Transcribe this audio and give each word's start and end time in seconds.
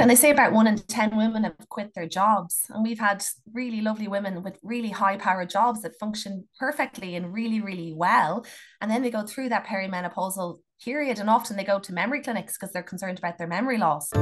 And 0.00 0.08
they 0.08 0.14
say 0.14 0.30
about 0.30 0.52
one 0.52 0.68
in 0.68 0.78
10 0.78 1.16
women 1.16 1.42
have 1.42 1.56
quit 1.68 1.92
their 1.94 2.06
jobs. 2.06 2.66
And 2.70 2.84
we've 2.84 3.00
had 3.00 3.24
really 3.52 3.80
lovely 3.80 4.06
women 4.06 4.44
with 4.44 4.58
really 4.62 4.90
high 4.90 5.16
power 5.16 5.44
jobs 5.44 5.82
that 5.82 5.98
function 5.98 6.46
perfectly 6.58 7.16
and 7.16 7.32
really, 7.32 7.60
really 7.60 7.92
well. 7.96 8.46
And 8.80 8.88
then 8.88 9.02
they 9.02 9.10
go 9.10 9.26
through 9.26 9.48
that 9.48 9.66
perimenopausal 9.66 10.58
period 10.84 11.18
and 11.18 11.28
often 11.28 11.56
they 11.56 11.64
go 11.64 11.80
to 11.80 11.92
memory 11.92 12.22
clinics 12.22 12.56
because 12.56 12.72
they're 12.72 12.82
concerned 12.84 13.18
about 13.18 13.38
their 13.38 13.48
memory 13.48 13.78
loss. 13.78 14.12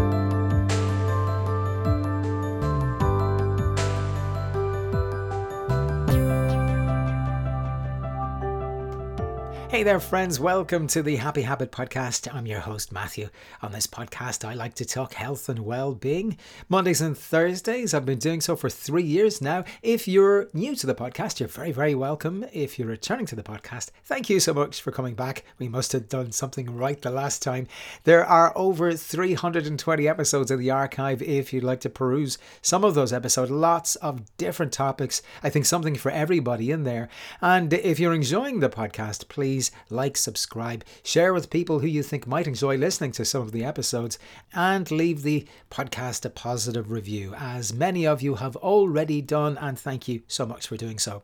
Hey 9.76 9.82
there, 9.82 10.00
friends. 10.00 10.40
Welcome 10.40 10.86
to 10.86 11.02
the 11.02 11.16
Happy 11.16 11.42
Habit 11.42 11.70
Podcast. 11.70 12.34
I'm 12.34 12.46
your 12.46 12.60
host, 12.60 12.92
Matthew. 12.92 13.28
On 13.60 13.72
this 13.72 13.86
podcast, 13.86 14.42
I 14.42 14.54
like 14.54 14.72
to 14.76 14.86
talk 14.86 15.12
health 15.12 15.50
and 15.50 15.58
well 15.58 15.94
being. 15.94 16.38
Mondays 16.70 17.02
and 17.02 17.14
Thursdays, 17.14 17.92
I've 17.92 18.06
been 18.06 18.18
doing 18.18 18.40
so 18.40 18.56
for 18.56 18.70
three 18.70 19.02
years 19.02 19.42
now. 19.42 19.64
If 19.82 20.08
you're 20.08 20.48
new 20.54 20.74
to 20.76 20.86
the 20.86 20.94
podcast, 20.94 21.40
you're 21.40 21.50
very, 21.50 21.72
very 21.72 21.94
welcome. 21.94 22.46
If 22.54 22.78
you're 22.78 22.88
returning 22.88 23.26
to 23.26 23.36
the 23.36 23.42
podcast, 23.42 23.90
thank 24.02 24.30
you 24.30 24.40
so 24.40 24.54
much 24.54 24.80
for 24.80 24.92
coming 24.92 25.14
back. 25.14 25.44
We 25.58 25.68
must 25.68 25.92
have 25.92 26.08
done 26.08 26.32
something 26.32 26.74
right 26.74 27.02
the 27.02 27.10
last 27.10 27.42
time. 27.42 27.66
There 28.04 28.24
are 28.24 28.56
over 28.56 28.94
320 28.94 30.08
episodes 30.08 30.50
in 30.50 30.58
the 30.58 30.70
archive 30.70 31.20
if 31.20 31.52
you'd 31.52 31.64
like 31.64 31.80
to 31.80 31.90
peruse 31.90 32.38
some 32.62 32.82
of 32.82 32.94
those 32.94 33.12
episodes. 33.12 33.50
Lots 33.50 33.96
of 33.96 34.24
different 34.38 34.72
topics. 34.72 35.20
I 35.42 35.50
think 35.50 35.66
something 35.66 35.96
for 35.96 36.10
everybody 36.10 36.70
in 36.70 36.84
there. 36.84 37.10
And 37.42 37.74
if 37.74 38.00
you're 38.00 38.14
enjoying 38.14 38.60
the 38.60 38.70
podcast, 38.70 39.28
please 39.28 39.65
please 39.66 39.96
like, 39.96 40.16
subscribe, 40.16 40.84
share 41.02 41.32
with 41.32 41.50
people 41.50 41.78
who 41.80 41.86
you 41.86 42.02
think 42.02 42.26
might 42.26 42.46
enjoy 42.46 42.76
listening 42.76 43.12
to 43.12 43.24
some 43.24 43.42
of 43.42 43.52
the 43.52 43.64
episodes, 43.64 44.18
and 44.54 44.90
leave 44.90 45.22
the 45.22 45.46
podcast 45.70 46.24
a 46.24 46.30
positive 46.30 46.90
review, 46.90 47.34
as 47.38 47.72
many 47.72 48.06
of 48.06 48.22
you 48.22 48.36
have 48.36 48.56
already 48.56 49.20
done, 49.20 49.56
and 49.58 49.78
thank 49.78 50.08
you 50.08 50.22
so 50.28 50.46
much 50.46 50.66
for 50.66 50.76
doing 50.76 50.98
so. 50.98 51.22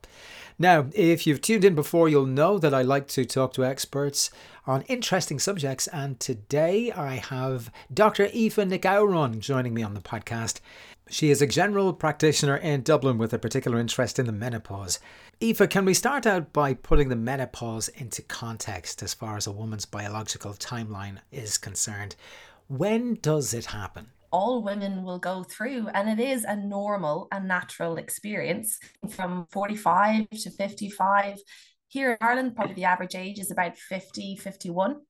Now, 0.59 0.87
if 0.95 1.27
you've 1.27 1.41
tuned 1.41 1.65
in 1.65 1.75
before, 1.75 2.09
you'll 2.09 2.27
know 2.27 2.59
that 2.59 2.75
I 2.75 2.83
like 2.83 3.09
to 3.09 3.25
talk 3.25 3.53
to 3.55 3.65
experts 3.65 4.31
on 4.67 4.83
interesting 4.83 5.39
subjects, 5.39 5.87
and 5.89 6.21
today 6.21 6.93
I 6.93 7.17
have 7.17 7.71
Dr. 7.93 8.27
Aoife 8.27 8.59
Nic 8.59 8.83
Shamhrain 8.83 9.41
joining 9.41 9.75
me 9.75 9.83
on 9.83 9.95
the 9.95 10.01
podcast. 10.01 10.61
She 11.09 11.31
is 11.31 11.43
a 11.43 11.47
general 11.47 11.93
practitioner 11.93 12.57
in 12.57 12.83
Dublin 12.83 13.19
with 13.19 13.33
a 13.33 13.39
particular 13.39 13.79
interest 13.79 14.19
in 14.19 14.27
the 14.27 14.33
menopause. 14.33 14.99
Aoife, 15.43 15.69
can 15.69 15.85
we 15.85 15.95
start 15.95 16.27
out 16.27 16.53
by 16.53 16.75
putting 16.75 17.09
the 17.09 17.17
menopause 17.17 17.89
into 17.89 18.23
context 18.23 19.03
as 19.03 19.13
far 19.13 19.37
as 19.37 19.47
a 19.47 19.53
woman's 19.53 19.85
biological 19.85 20.55
timeline 20.55 21.19
is 21.31 21.59
concerned? 21.59 22.17
When 22.69 23.15
does 23.15 23.53
it 23.53 23.67
happen? 23.67 24.11
all 24.33 24.63
women 24.63 25.05
will 25.05 25.19
go 25.19 25.45
through 25.45 25.89
and 25.89 26.09
it 26.09 26.23
is 26.23 26.45
a 26.45 26.57
normal 26.57 27.29
and 27.31 27.47
natural 27.47 27.99
experience 27.99 28.79
from 29.11 29.47
45 29.51 30.29
to 30.31 30.51
55 30.51 31.39
here 31.89 32.13
in 32.13 32.17
ireland 32.21 32.57
probably 32.57 32.75
the 32.75 32.85
average 32.85 33.15
age 33.15 33.39
is 33.39 33.51
about 33.51 33.77
50 33.77 34.37
51 34.37 35.03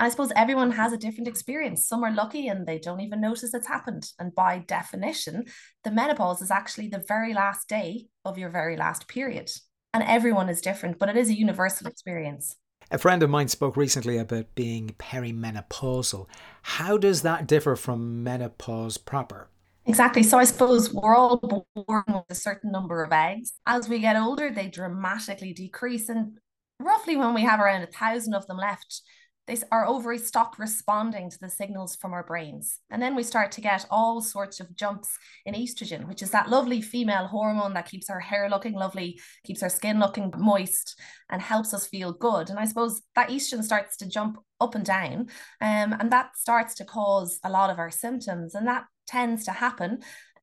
and 0.00 0.06
I 0.06 0.08
suppose 0.08 0.32
everyone 0.34 0.70
has 0.70 0.94
a 0.94 0.96
different 0.96 1.28
experience. 1.28 1.86
Some 1.86 2.02
are 2.04 2.10
lucky 2.10 2.48
and 2.48 2.66
they 2.66 2.78
don't 2.78 3.02
even 3.02 3.20
notice 3.20 3.52
it's 3.52 3.68
happened. 3.68 4.10
And 4.18 4.34
by 4.34 4.60
definition, 4.60 5.44
the 5.84 5.90
menopause 5.90 6.40
is 6.40 6.50
actually 6.50 6.88
the 6.88 7.04
very 7.06 7.34
last 7.34 7.68
day 7.68 8.06
of 8.24 8.38
your 8.38 8.48
very 8.48 8.78
last 8.78 9.08
period. 9.08 9.50
And 9.92 10.02
everyone 10.02 10.48
is 10.48 10.62
different, 10.62 10.98
but 10.98 11.10
it 11.10 11.18
is 11.18 11.28
a 11.28 11.38
universal 11.38 11.86
experience. 11.86 12.56
A 12.90 12.96
friend 12.96 13.22
of 13.22 13.28
mine 13.28 13.48
spoke 13.48 13.76
recently 13.76 14.16
about 14.16 14.54
being 14.54 14.94
perimenopausal. 14.98 16.28
How 16.62 16.96
does 16.96 17.20
that 17.20 17.46
differ 17.46 17.76
from 17.76 18.24
menopause 18.24 18.96
proper? 18.96 19.50
Exactly. 19.84 20.22
So 20.22 20.38
I 20.38 20.44
suppose 20.44 20.94
we're 20.94 21.14
all 21.14 21.66
born 21.74 22.04
with 22.08 22.24
a 22.30 22.34
certain 22.34 22.72
number 22.72 23.04
of 23.04 23.12
eggs. 23.12 23.52
As 23.66 23.86
we 23.86 23.98
get 23.98 24.16
older, 24.16 24.50
they 24.50 24.68
dramatically 24.68 25.52
decrease. 25.52 26.08
And 26.08 26.38
roughly 26.78 27.18
when 27.18 27.34
we 27.34 27.42
have 27.42 27.60
around 27.60 27.82
a 27.82 27.86
thousand 27.86 28.32
of 28.32 28.46
them 28.46 28.56
left, 28.56 29.02
they, 29.50 29.62
our 29.72 29.86
ovaries 29.86 30.26
stop 30.26 30.58
responding 30.58 31.28
to 31.28 31.38
the 31.40 31.48
signals 31.48 31.96
from 31.96 32.12
our 32.12 32.22
brains. 32.22 32.78
And 32.90 33.02
then 33.02 33.14
we 33.14 33.22
start 33.22 33.52
to 33.52 33.60
get 33.60 33.84
all 33.90 34.20
sorts 34.20 34.60
of 34.60 34.74
jumps 34.76 35.18
in 35.44 35.54
estrogen, 35.54 36.06
which 36.06 36.22
is 36.22 36.30
that 36.30 36.48
lovely 36.48 36.80
female 36.80 37.26
hormone 37.26 37.74
that 37.74 37.88
keeps 37.88 38.08
our 38.08 38.20
hair 38.20 38.48
looking 38.48 38.74
lovely, 38.74 39.20
keeps 39.44 39.62
our 39.62 39.68
skin 39.68 39.98
looking 39.98 40.32
moist, 40.38 40.98
and 41.28 41.42
helps 41.42 41.74
us 41.74 41.86
feel 41.86 42.12
good. 42.12 42.50
And 42.50 42.58
I 42.58 42.64
suppose 42.64 43.02
that 43.16 43.28
estrogen 43.28 43.64
starts 43.64 43.96
to 43.98 44.08
jump 44.08 44.38
up 44.60 44.74
and 44.74 44.84
down, 44.84 45.28
um, 45.60 45.94
and 45.98 46.12
that 46.12 46.36
starts 46.36 46.74
to 46.76 46.84
cause 46.84 47.40
a 47.44 47.50
lot 47.50 47.70
of 47.70 47.78
our 47.78 47.90
symptoms. 47.90 48.54
And 48.54 48.66
that 48.68 48.84
tends 49.06 49.44
to 49.46 49.52
happen 49.52 50.00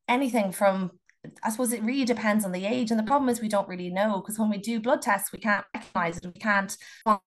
anything 0.08 0.52
from 0.52 0.92
I 1.44 1.50
suppose 1.50 1.74
it 1.74 1.84
really 1.84 2.06
depends 2.06 2.46
on 2.46 2.52
the 2.52 2.66
age. 2.66 2.92
And 2.92 3.00
the 3.00 3.04
problem 3.04 3.30
is 3.30 3.42
we 3.42 3.50
don't 3.50 3.68
really 3.68 3.90
know 3.90 4.22
because 4.22 4.40
when 4.40 4.50
we 4.50 4.58
do 4.58 4.80
blood 4.80 5.02
tests, 5.02 5.32
we 5.32 5.40
can't 5.40 5.66
recognize 5.74 6.18
it. 6.18 6.26
We 6.26 6.40
can't 6.40 6.76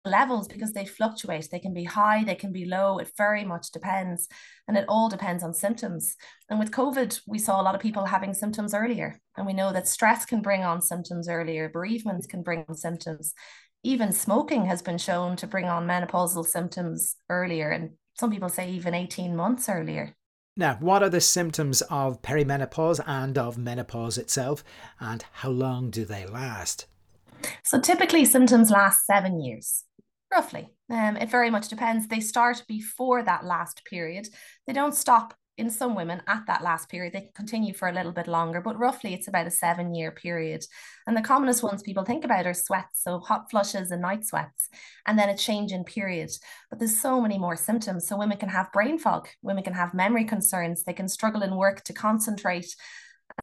levels 0.05 0.49
because 0.49 0.73
they 0.73 0.85
fluctuate. 0.85 1.49
They 1.51 1.59
can 1.59 1.75
be 1.75 1.85
high, 1.85 2.25
they 2.25 2.35
can 2.35 2.53
be 2.53 2.65
low. 2.65 2.99
It 2.99 3.11
very 3.17 3.45
much 3.45 3.71
depends. 3.73 4.29
And 4.69 4.77
it 4.77 4.85
all 4.89 5.09
depends 5.09 5.43
on 5.43 5.55
symptoms. 5.55 6.17
And 6.49 6.59
with 6.59 6.71
COVID, 6.71 7.21
we 7.27 7.39
saw 7.39 7.61
a 7.61 7.65
lot 7.65 7.75
of 7.75 7.81
people 7.81 8.07
having 8.07 8.35
symptoms 8.35 8.75
earlier. 8.75 9.19
And 9.37 9.47
we 9.47 9.53
know 9.53 9.73
that 9.73 9.89
stress 9.89 10.25
can 10.25 10.43
bring 10.43 10.63
on 10.63 10.83
symptoms 10.83 11.29
earlier, 11.29 11.69
bereavement 11.69 12.29
can 12.29 12.43
bring 12.43 12.65
on 12.69 12.77
symptoms. 12.77 13.35
Even 13.83 14.13
smoking 14.13 14.67
has 14.67 14.83
been 14.83 14.99
shown 14.99 15.37
to 15.37 15.47
bring 15.47 15.67
on 15.67 15.87
menopausal 15.87 16.47
symptoms 16.47 17.17
earlier. 17.29 17.71
And 17.71 17.93
some 18.19 18.31
people 18.31 18.51
say 18.51 18.71
even 18.71 18.95
18 18.95 19.35
months 19.35 19.69
earlier. 19.69 20.15
Now, 20.61 20.77
what 20.79 21.03
are 21.03 21.09
the 21.09 21.23
symptoms 21.23 21.81
of 21.89 22.21
perimenopause 22.21 23.01
and 23.07 23.39
of 23.39 23.57
menopause 23.57 24.19
itself, 24.19 24.63
and 25.01 25.25
how 25.33 25.49
long 25.49 25.89
do 25.89 26.05
they 26.05 26.27
last? 26.27 26.85
So, 27.65 27.81
typically, 27.81 28.27
symptoms 28.27 28.71
last 28.71 29.07
seven 29.07 29.41
years, 29.41 29.85
roughly. 30.31 30.69
Um, 30.91 31.17
it 31.17 31.31
very 31.31 31.49
much 31.49 31.69
depends. 31.69 32.09
They 32.09 32.21
start 32.21 32.65
before 32.69 33.23
that 33.23 33.47
last 33.47 33.87
period, 33.87 34.29
they 34.67 34.75
don't 34.75 34.95
stop 34.95 35.33
in 35.61 35.71
some 35.71 35.95
women 35.95 36.23
at 36.27 36.47
that 36.47 36.63
last 36.63 36.89
period, 36.89 37.13
they 37.13 37.21
can 37.21 37.33
continue 37.35 37.75
for 37.75 37.87
a 37.87 37.93
little 37.93 38.13
bit 38.13 38.27
longer, 38.27 38.63
but 38.63 38.79
roughly 38.79 39.13
it's 39.13 39.29
about 39.29 39.47
a 39.47 39.51
seven 39.51 39.95
year 39.95 40.11
period. 40.11 40.65
And 41.07 41.15
the 41.15 41.21
commonest 41.21 41.63
ones 41.63 41.83
people 41.83 42.03
think 42.03 42.25
about 42.25 42.47
are 42.47 42.55
sweats, 42.55 43.05
so 43.05 43.21
hot 43.21 43.51
flushes 43.51 43.91
and 43.91 44.01
night 44.01 44.27
sweats, 44.27 44.71
and 45.07 45.19
then 45.19 45.29
a 45.29 45.37
change 45.37 45.71
in 45.73 45.85
period. 45.85 46.31
But 46.71 46.79
there's 46.79 46.99
so 46.99 47.21
many 47.21 47.39
more 47.39 47.57
symptoms. 47.57 48.09
So 48.09 48.17
women 48.17 48.39
can 48.39 48.49
have 48.49 48.73
brain 48.73 48.99
fog, 48.99 49.29
women 49.43 49.63
can 49.63 49.75
have 49.75 49.93
memory 49.93 50.25
concerns, 50.25 50.83
they 50.83 50.95
can 50.95 51.09
struggle 51.09 51.43
in 51.43 51.55
work 51.55 51.85
to 51.85 51.93
concentrate. 51.93 52.75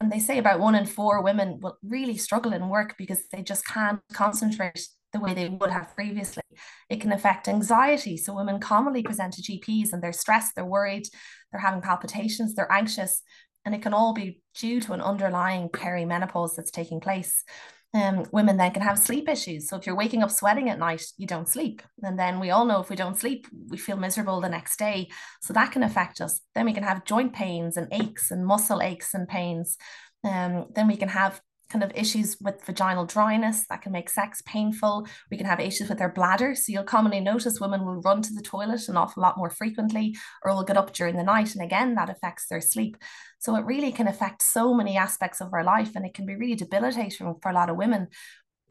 And 0.02 0.12
they 0.12 0.20
say 0.20 0.40
about 0.40 0.60
one 0.60 0.74
in 0.74 0.86
four 0.88 1.22
women 1.22 1.60
will 1.62 1.78
really 1.84 2.18
struggle 2.18 2.52
in 2.52 2.68
work 2.68 2.96
because 2.98 3.28
they 3.32 3.44
just 3.44 3.66
can't 3.66 4.00
concentrate 4.12 4.88
the 5.13 5.19
way 5.19 5.34
they 5.34 5.50
would 5.50 5.72
have 5.72 5.95
previously. 5.95 6.44
It 6.90 7.01
can 7.01 7.12
affect 7.12 7.47
anxiety. 7.47 8.18
So 8.18 8.35
women 8.35 8.59
commonly 8.59 9.03
present 9.03 9.34
to 9.34 9.41
GPs 9.41 9.94
and 9.94 10.01
they're 10.01 10.13
stressed, 10.13 10.56
they're 10.56 10.66
worried, 10.66 11.07
they're 11.51 11.62
having 11.62 11.81
palpitations, 11.81 12.56
they're 12.56 12.72
anxious, 12.72 13.22
and 13.66 13.75
it 13.75 13.81
can 13.81 13.94
all 13.94 14.13
be 14.13 14.41
due 14.56 14.79
to 14.81 14.94
an 14.94 15.01
underlying 15.01 15.69
perimenopause 15.69 16.56
that's 16.56 16.72
taking 16.72 17.00
place. 17.00 17.44
Um, 17.94 18.25
women 18.31 18.57
then 18.57 18.72
can 18.72 18.81
have 18.81 19.00
sleep 19.00 19.29
issues. 19.29 19.68
So 19.68 19.78
if 19.78 19.85
you're 19.85 19.95
waking 19.95 20.22
up 20.22 20.29
sweating 20.29 20.69
at 20.69 20.78
night, 20.78 21.03
you 21.18 21.25
don't 21.25 21.47
sleep. 21.47 21.81
And 22.03 22.19
then 22.19 22.39
we 22.39 22.51
all 22.51 22.66
know 22.66 22.81
if 22.81 22.89
we 22.89 22.95
don't 22.95 23.18
sleep, 23.18 23.47
we 23.69 23.78
feel 23.78 23.97
miserable 23.97 24.41
the 24.41 24.50
next 24.50 24.78
day. 24.78 25.09
So 25.41 25.53
that 25.53 25.72
can 25.72 25.84
affect 25.84 26.22
us. 26.22 26.41
Then 26.53 26.66
we 26.66 26.74
can 26.74 26.84
have 26.84 27.06
joint 27.06 27.34
pains 27.34 27.78
and 27.78 27.88
aches 27.91 28.29
and 28.29 28.45
muscle 28.45 28.81
aches 28.81 29.13
and 29.13 29.28
pains. 29.28 29.78
Um, 30.24 30.68
then 30.75 30.88
we 30.88 30.97
can 30.97 31.09
have 31.09 31.41
kind 31.70 31.84
of 31.84 31.92
issues 31.96 32.38
with 32.42 32.64
vaginal 32.66 33.06
dryness 33.06 33.66
that 33.70 33.82
can 33.82 33.92
make 33.92 34.10
sex 34.10 34.42
painful. 34.46 35.08
We 35.30 35.38
can 35.38 35.46
have 35.46 35.60
issues 35.60 35.90
with 35.90 35.98
their 35.98 36.12
bladder. 36.12 36.56
So 36.56 36.72
you'll 36.72 36.84
commonly 36.84 37.20
notice 37.20 37.60
women 37.60 37.86
will 37.86 38.02
run 38.02 38.22
to 38.22 38.34
the 38.34 38.42
toilet 38.42 38.88
an 38.88 38.98
awful 38.98 39.22
lot 39.22 39.38
more 39.38 39.50
frequently 39.50 40.16
or 40.44 40.54
will 40.54 40.64
get 40.64 40.78
up 40.78 40.94
during 40.94 41.16
the 41.16 41.24
night. 41.24 41.56
And 41.56 41.64
again, 41.64 41.96
that 41.96 42.10
affects 42.10 42.48
their 42.48 42.62
sleep. 42.62 42.98
So 43.40 43.56
it 43.56 43.66
really 43.66 43.92
can 43.92 44.08
affect 44.08 44.42
so 44.42 44.74
many 44.74 44.98
aspects 44.98 45.42
of 45.42 45.54
our 45.54 45.64
life 45.64 45.96
and 45.96 46.06
it 46.06 46.14
can 46.14 46.25
be 46.25 46.36
really 46.36 46.56
debilitating 46.56 47.36
for 47.42 47.50
a 47.50 47.54
lot 47.54 47.70
of 47.70 47.78
women. 47.78 48.08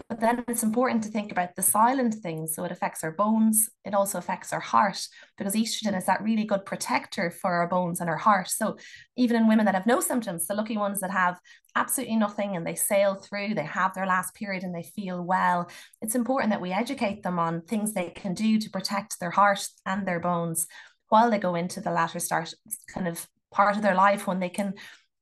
But 0.08 0.20
then 0.20 0.44
it's 0.46 0.62
important 0.62 1.02
to 1.02 1.08
think 1.08 1.32
about 1.32 1.56
the 1.56 1.62
silent 1.62 2.14
things. 2.14 2.54
So 2.54 2.64
it 2.64 2.70
affects 2.70 3.02
our 3.02 3.10
bones. 3.10 3.68
It 3.84 3.94
also 3.94 4.18
affects 4.18 4.52
our 4.52 4.60
heart 4.60 5.06
because 5.36 5.54
estrogen 5.54 5.96
is 5.96 6.06
that 6.06 6.22
really 6.22 6.44
good 6.44 6.64
protector 6.64 7.30
for 7.30 7.52
our 7.54 7.66
bones 7.66 8.00
and 8.00 8.08
our 8.08 8.16
heart. 8.16 8.48
So 8.48 8.76
even 9.16 9.36
in 9.36 9.48
women 9.48 9.64
that 9.66 9.74
have 9.74 9.86
no 9.86 10.00
symptoms, 10.00 10.46
the 10.46 10.54
lucky 10.54 10.76
ones 10.76 11.00
that 11.00 11.10
have 11.10 11.40
absolutely 11.74 12.16
nothing 12.16 12.56
and 12.56 12.66
they 12.66 12.76
sail 12.76 13.14
through, 13.14 13.54
they 13.54 13.64
have 13.64 13.94
their 13.94 14.06
last 14.06 14.34
period 14.34 14.62
and 14.62 14.74
they 14.74 14.84
feel 14.84 15.22
well, 15.22 15.68
it's 16.00 16.14
important 16.14 16.50
that 16.50 16.60
we 16.60 16.72
educate 16.72 17.22
them 17.22 17.38
on 17.38 17.62
things 17.62 17.92
they 17.92 18.10
can 18.10 18.32
do 18.32 18.58
to 18.58 18.70
protect 18.70 19.18
their 19.18 19.30
heart 19.30 19.66
and 19.86 20.06
their 20.06 20.20
bones 20.20 20.68
while 21.08 21.30
they 21.30 21.38
go 21.38 21.54
into 21.54 21.80
the 21.80 21.90
latter 21.90 22.20
start 22.20 22.52
kind 22.92 23.08
of 23.08 23.26
part 23.50 23.76
of 23.76 23.82
their 23.82 23.94
life 23.94 24.26
when 24.26 24.40
they 24.40 24.48
can 24.48 24.74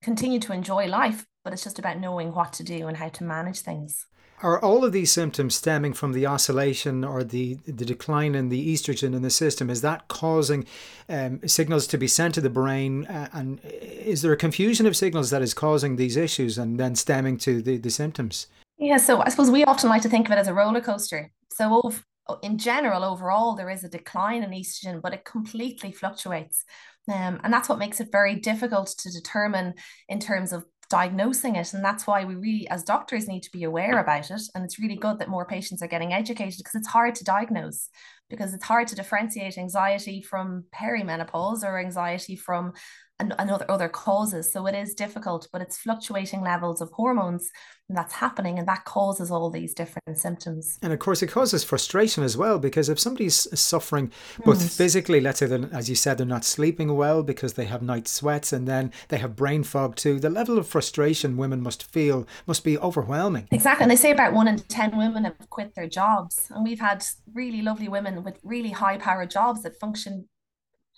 continue 0.02 0.40
to 0.40 0.52
enjoy 0.52 0.86
life. 0.86 1.24
But 1.42 1.52
it's 1.52 1.64
just 1.64 1.78
about 1.78 1.98
knowing 1.98 2.32
what 2.32 2.54
to 2.54 2.64
do 2.64 2.86
and 2.88 2.96
how 2.96 3.08
to 3.08 3.24
manage 3.24 3.60
things. 3.60 4.06
Are 4.44 4.62
all 4.62 4.84
of 4.84 4.92
these 4.92 5.10
symptoms 5.10 5.54
stemming 5.54 5.94
from 5.94 6.12
the 6.12 6.26
oscillation 6.26 7.02
or 7.02 7.24
the, 7.24 7.54
the 7.64 7.86
decline 7.86 8.34
in 8.34 8.50
the 8.50 8.74
estrogen 8.74 9.14
in 9.14 9.22
the 9.22 9.30
system? 9.30 9.70
Is 9.70 9.80
that 9.80 10.06
causing 10.08 10.66
um, 11.08 11.40
signals 11.48 11.86
to 11.86 11.96
be 11.96 12.06
sent 12.06 12.34
to 12.34 12.42
the 12.42 12.50
brain? 12.50 13.06
Uh, 13.06 13.30
and 13.32 13.58
is 13.64 14.20
there 14.20 14.34
a 14.34 14.36
confusion 14.36 14.84
of 14.84 14.96
signals 14.96 15.30
that 15.30 15.40
is 15.40 15.54
causing 15.54 15.96
these 15.96 16.18
issues 16.18 16.58
and 16.58 16.78
then 16.78 16.94
stemming 16.94 17.38
to 17.38 17.62
the, 17.62 17.78
the 17.78 17.88
symptoms? 17.88 18.46
Yeah, 18.76 18.98
so 18.98 19.22
I 19.22 19.30
suppose 19.30 19.50
we 19.50 19.64
often 19.64 19.88
like 19.88 20.02
to 20.02 20.10
think 20.10 20.28
of 20.28 20.32
it 20.32 20.38
as 20.38 20.48
a 20.48 20.52
roller 20.52 20.82
coaster. 20.82 21.32
So, 21.54 21.94
in 22.42 22.58
general, 22.58 23.02
overall, 23.02 23.54
there 23.54 23.70
is 23.70 23.82
a 23.82 23.88
decline 23.88 24.42
in 24.42 24.50
estrogen, 24.50 25.00
but 25.00 25.14
it 25.14 25.24
completely 25.24 25.90
fluctuates. 25.90 26.66
Um, 27.08 27.40
and 27.42 27.52
that's 27.52 27.68
what 27.68 27.78
makes 27.78 28.00
it 28.00 28.08
very 28.12 28.34
difficult 28.36 28.88
to 28.98 29.10
determine 29.10 29.74
in 30.08 30.20
terms 30.20 30.52
of 30.52 30.64
diagnosing 30.94 31.56
it. 31.56 31.74
And 31.74 31.84
that's 31.84 32.06
why 32.06 32.24
we 32.24 32.36
really, 32.36 32.68
as 32.68 32.84
doctors, 32.84 33.26
need 33.26 33.42
to 33.42 33.50
be 33.50 33.64
aware 33.64 33.98
about 33.98 34.30
it. 34.30 34.42
And 34.54 34.64
it's 34.64 34.78
really 34.78 34.94
good 34.94 35.18
that 35.18 35.28
more 35.28 35.44
patients 35.44 35.82
are 35.82 35.88
getting 35.88 36.12
educated 36.12 36.58
because 36.58 36.76
it's 36.76 36.86
hard 36.86 37.16
to 37.16 37.24
diagnose 37.24 37.88
because 38.34 38.52
it's 38.52 38.64
hard 38.64 38.88
to 38.88 38.96
differentiate 38.96 39.56
anxiety 39.58 40.20
from 40.20 40.64
perimenopause 40.74 41.62
or 41.62 41.78
anxiety 41.78 42.34
from 42.34 42.72
and, 43.20 43.34
and 43.38 43.50
other, 43.50 43.88
causes. 43.88 44.52
So 44.52 44.66
it 44.66 44.74
is 44.74 44.94
difficult, 44.94 45.46
but 45.52 45.62
it's 45.62 45.78
fluctuating 45.78 46.42
levels 46.42 46.80
of 46.80 46.90
hormones 46.90 47.50
that's 47.88 48.14
happening 48.14 48.58
and 48.58 48.66
that 48.66 48.84
causes 48.84 49.30
all 49.30 49.50
these 49.50 49.74
different 49.74 50.18
symptoms. 50.18 50.78
And 50.82 50.92
of 50.92 50.98
course 50.98 51.22
it 51.22 51.26
causes 51.26 51.62
frustration 51.62 52.24
as 52.24 52.36
well 52.36 52.58
because 52.58 52.88
if 52.88 52.98
somebody's 52.98 53.46
suffering 53.58 54.10
both 54.44 54.58
mm. 54.58 54.76
physically, 54.76 55.20
let's 55.20 55.40
say 55.40 55.64
as 55.72 55.88
you 55.88 55.94
said, 55.94 56.18
they're 56.18 56.26
not 56.26 56.44
sleeping 56.44 56.96
well 56.96 57.22
because 57.22 57.54
they 57.54 57.66
have 57.66 57.82
night 57.82 58.08
sweats 58.08 58.52
and 58.52 58.66
then 58.66 58.90
they 59.08 59.18
have 59.18 59.36
brain 59.36 59.62
fog 59.62 59.96
too, 59.96 60.18
the 60.18 60.30
level 60.30 60.58
of 60.58 60.66
frustration 60.66 61.36
women 61.36 61.60
must 61.60 61.82
feel 61.92 62.26
must 62.46 62.64
be 62.64 62.78
overwhelming. 62.78 63.46
Exactly. 63.50 63.84
And 63.84 63.90
they 63.90 63.96
say 63.96 64.10
about 64.10 64.32
one 64.32 64.48
in 64.48 64.58
10 64.58 64.96
women 64.96 65.24
have 65.24 65.36
quit 65.50 65.74
their 65.74 65.88
jobs. 65.88 66.50
And 66.50 66.64
we've 66.64 66.80
had 66.80 67.04
really 67.34 67.60
lovely 67.60 67.88
women 67.88 68.23
with 68.24 68.38
really 68.42 68.70
high 68.70 68.98
power 68.98 69.26
jobs 69.26 69.62
that 69.62 69.78
function 69.78 70.28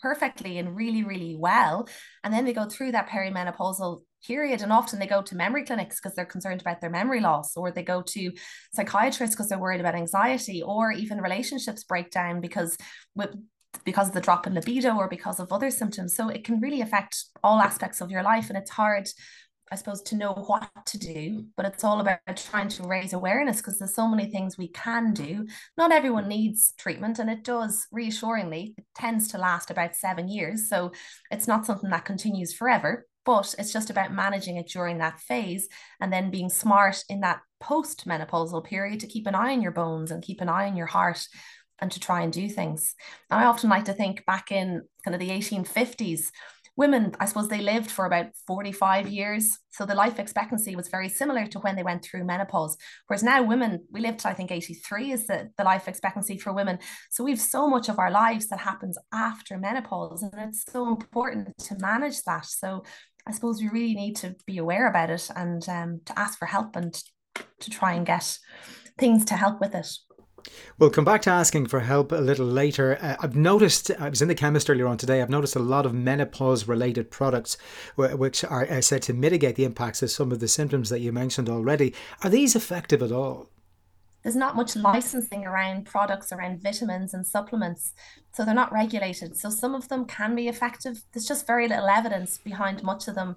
perfectly 0.00 0.58
and 0.58 0.76
really, 0.76 1.02
really 1.02 1.36
well. 1.36 1.88
And 2.22 2.32
then 2.32 2.44
they 2.44 2.52
go 2.52 2.66
through 2.66 2.92
that 2.92 3.08
perimenopausal 3.08 4.00
period 4.26 4.62
and 4.62 4.72
often 4.72 4.98
they 4.98 5.06
go 5.06 5.22
to 5.22 5.36
memory 5.36 5.64
clinics 5.64 6.00
because 6.00 6.14
they're 6.14 6.24
concerned 6.24 6.60
about 6.60 6.80
their 6.80 6.90
memory 6.90 7.20
loss 7.20 7.56
or 7.56 7.70
they 7.70 7.82
go 7.82 8.02
to 8.02 8.32
psychiatrists 8.74 9.36
because 9.36 9.48
they're 9.48 9.58
worried 9.58 9.80
about 9.80 9.94
anxiety 9.94 10.62
or 10.62 10.90
even 10.90 11.20
relationships 11.20 11.84
break 11.84 12.10
down 12.10 12.40
because 12.40 12.76
with 13.14 13.34
because 13.84 14.08
of 14.08 14.14
the 14.14 14.20
drop 14.20 14.46
in 14.46 14.54
libido 14.54 14.96
or 14.96 15.06
because 15.06 15.38
of 15.38 15.52
other 15.52 15.70
symptoms 15.70 16.16
so 16.16 16.28
it 16.28 16.44
can 16.44 16.60
really 16.60 16.80
affect 16.80 17.26
all 17.44 17.60
aspects 17.60 18.00
of 18.00 18.10
your 18.10 18.22
life 18.22 18.48
and 18.48 18.56
it's 18.56 18.70
hard 18.70 19.06
I 19.70 19.76
suppose, 19.76 20.02
to 20.02 20.16
know 20.16 20.32
what 20.32 20.68
to 20.86 20.98
do, 20.98 21.46
but 21.56 21.66
it's 21.66 21.82
all 21.82 22.00
about 22.00 22.20
trying 22.36 22.68
to 22.68 22.86
raise 22.86 23.12
awareness 23.12 23.56
because 23.56 23.78
there's 23.78 23.94
so 23.94 24.06
many 24.06 24.30
things 24.30 24.56
we 24.56 24.68
can 24.68 25.12
do. 25.12 25.46
Not 25.76 25.90
everyone 25.92 26.28
needs 26.28 26.72
treatment, 26.78 27.18
and 27.18 27.28
it 27.28 27.42
does 27.42 27.86
reassuringly, 27.90 28.74
it 28.78 28.84
tends 28.94 29.28
to 29.28 29.38
last 29.38 29.70
about 29.70 29.96
seven 29.96 30.28
years. 30.28 30.68
So 30.68 30.92
it's 31.30 31.48
not 31.48 31.66
something 31.66 31.90
that 31.90 32.04
continues 32.04 32.54
forever, 32.54 33.06
but 33.24 33.54
it's 33.58 33.72
just 33.72 33.90
about 33.90 34.12
managing 34.12 34.56
it 34.56 34.68
during 34.68 34.98
that 34.98 35.18
phase 35.18 35.68
and 36.00 36.12
then 36.12 36.30
being 36.30 36.48
smart 36.48 37.02
in 37.08 37.20
that 37.20 37.40
post 37.58 38.06
menopausal 38.06 38.64
period 38.64 39.00
to 39.00 39.08
keep 39.08 39.26
an 39.26 39.34
eye 39.34 39.52
on 39.52 39.62
your 39.62 39.72
bones 39.72 40.12
and 40.12 40.22
keep 40.22 40.40
an 40.40 40.48
eye 40.48 40.68
on 40.68 40.76
your 40.76 40.86
heart 40.86 41.26
and 41.80 41.90
to 41.90 42.00
try 42.00 42.22
and 42.22 42.32
do 42.32 42.48
things. 42.48 42.94
I 43.30 43.44
often 43.44 43.68
like 43.68 43.84
to 43.86 43.92
think 43.92 44.24
back 44.26 44.50
in 44.50 44.82
kind 45.04 45.14
of 45.14 45.20
the 45.20 45.30
1850s 45.30 46.28
women, 46.76 47.14
I 47.18 47.24
suppose 47.24 47.48
they 47.48 47.60
lived 47.60 47.90
for 47.90 48.04
about 48.04 48.26
45 48.46 49.08
years. 49.08 49.58
So 49.70 49.86
the 49.86 49.94
life 49.94 50.18
expectancy 50.18 50.76
was 50.76 50.88
very 50.88 51.08
similar 51.08 51.46
to 51.46 51.58
when 51.60 51.76
they 51.76 51.82
went 51.82 52.04
through 52.04 52.24
menopause. 52.24 52.76
Whereas 53.06 53.22
now 53.22 53.42
women, 53.42 53.84
we 53.90 54.00
live 54.00 54.18
to 54.18 54.28
I 54.28 54.34
think 54.34 54.50
83 54.50 55.12
is 55.12 55.26
the, 55.26 55.50
the 55.56 55.64
life 55.64 55.88
expectancy 55.88 56.38
for 56.38 56.52
women. 56.52 56.78
So 57.10 57.24
we 57.24 57.30
have 57.30 57.40
so 57.40 57.68
much 57.68 57.88
of 57.88 57.98
our 57.98 58.10
lives 58.10 58.48
that 58.48 58.60
happens 58.60 58.98
after 59.12 59.58
menopause. 59.58 60.22
And 60.22 60.32
it's 60.36 60.64
so 60.70 60.88
important 60.88 61.56
to 61.58 61.76
manage 61.78 62.22
that. 62.24 62.46
So 62.46 62.84
I 63.26 63.32
suppose 63.32 63.60
we 63.60 63.68
really 63.68 63.94
need 63.94 64.16
to 64.16 64.36
be 64.46 64.58
aware 64.58 64.88
about 64.88 65.10
it 65.10 65.28
and 65.34 65.66
um, 65.68 66.00
to 66.04 66.18
ask 66.18 66.38
for 66.38 66.46
help 66.46 66.76
and 66.76 66.94
to 67.60 67.70
try 67.70 67.94
and 67.94 68.06
get 68.06 68.38
things 68.98 69.24
to 69.26 69.34
help 69.34 69.60
with 69.60 69.74
it. 69.74 69.88
We'll 70.78 70.90
come 70.90 71.04
back 71.04 71.22
to 71.22 71.30
asking 71.30 71.66
for 71.66 71.80
help 71.80 72.12
a 72.12 72.16
little 72.16 72.46
later. 72.46 72.98
Uh, 73.00 73.16
I've 73.20 73.36
noticed, 73.36 73.90
I 73.98 74.08
was 74.08 74.22
in 74.22 74.28
the 74.28 74.34
chemist 74.34 74.68
earlier 74.68 74.86
on 74.86 74.98
today, 74.98 75.22
I've 75.22 75.30
noticed 75.30 75.56
a 75.56 75.60
lot 75.60 75.86
of 75.86 75.94
menopause 75.94 76.68
related 76.68 77.10
products 77.10 77.56
which 77.96 78.44
are 78.44 78.64
uh, 78.64 78.80
said 78.80 79.02
to 79.02 79.14
mitigate 79.14 79.56
the 79.56 79.64
impacts 79.64 80.02
of 80.02 80.10
some 80.10 80.32
of 80.32 80.40
the 80.40 80.48
symptoms 80.48 80.90
that 80.90 81.00
you 81.00 81.12
mentioned 81.12 81.48
already. 81.48 81.94
Are 82.22 82.30
these 82.30 82.54
effective 82.54 83.02
at 83.02 83.12
all? 83.12 83.48
There's 84.22 84.34
not 84.34 84.56
much 84.56 84.74
licensing 84.74 85.46
around 85.46 85.86
products 85.86 86.32
around 86.32 86.60
vitamins 86.60 87.14
and 87.14 87.24
supplements, 87.24 87.92
so 88.32 88.44
they're 88.44 88.54
not 88.54 88.72
regulated. 88.72 89.36
So 89.36 89.50
some 89.50 89.72
of 89.72 89.88
them 89.88 90.04
can 90.04 90.34
be 90.34 90.48
effective. 90.48 91.04
There's 91.12 91.28
just 91.28 91.46
very 91.46 91.68
little 91.68 91.86
evidence 91.86 92.38
behind 92.38 92.82
much 92.82 93.06
of 93.06 93.14
them 93.14 93.36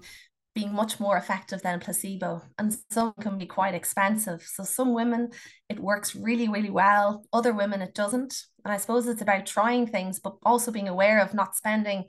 being 0.54 0.72
much 0.72 0.98
more 0.98 1.16
effective 1.16 1.62
than 1.62 1.78
placebo 1.78 2.42
and 2.58 2.76
some 2.90 3.12
can 3.20 3.38
be 3.38 3.46
quite 3.46 3.74
expensive. 3.74 4.42
So 4.42 4.64
some 4.64 4.94
women 4.94 5.30
it 5.68 5.78
works 5.78 6.16
really 6.16 6.48
really 6.48 6.70
well 6.70 7.24
other 7.32 7.52
women 7.52 7.82
it 7.82 7.94
doesn't. 7.94 8.34
And 8.64 8.72
i 8.72 8.76
suppose 8.76 9.06
it's 9.06 9.22
about 9.22 9.46
trying 9.46 9.86
things 9.86 10.18
but 10.18 10.36
also 10.44 10.70
being 10.70 10.88
aware 10.88 11.20
of 11.20 11.34
not 11.34 11.56
spending 11.56 12.04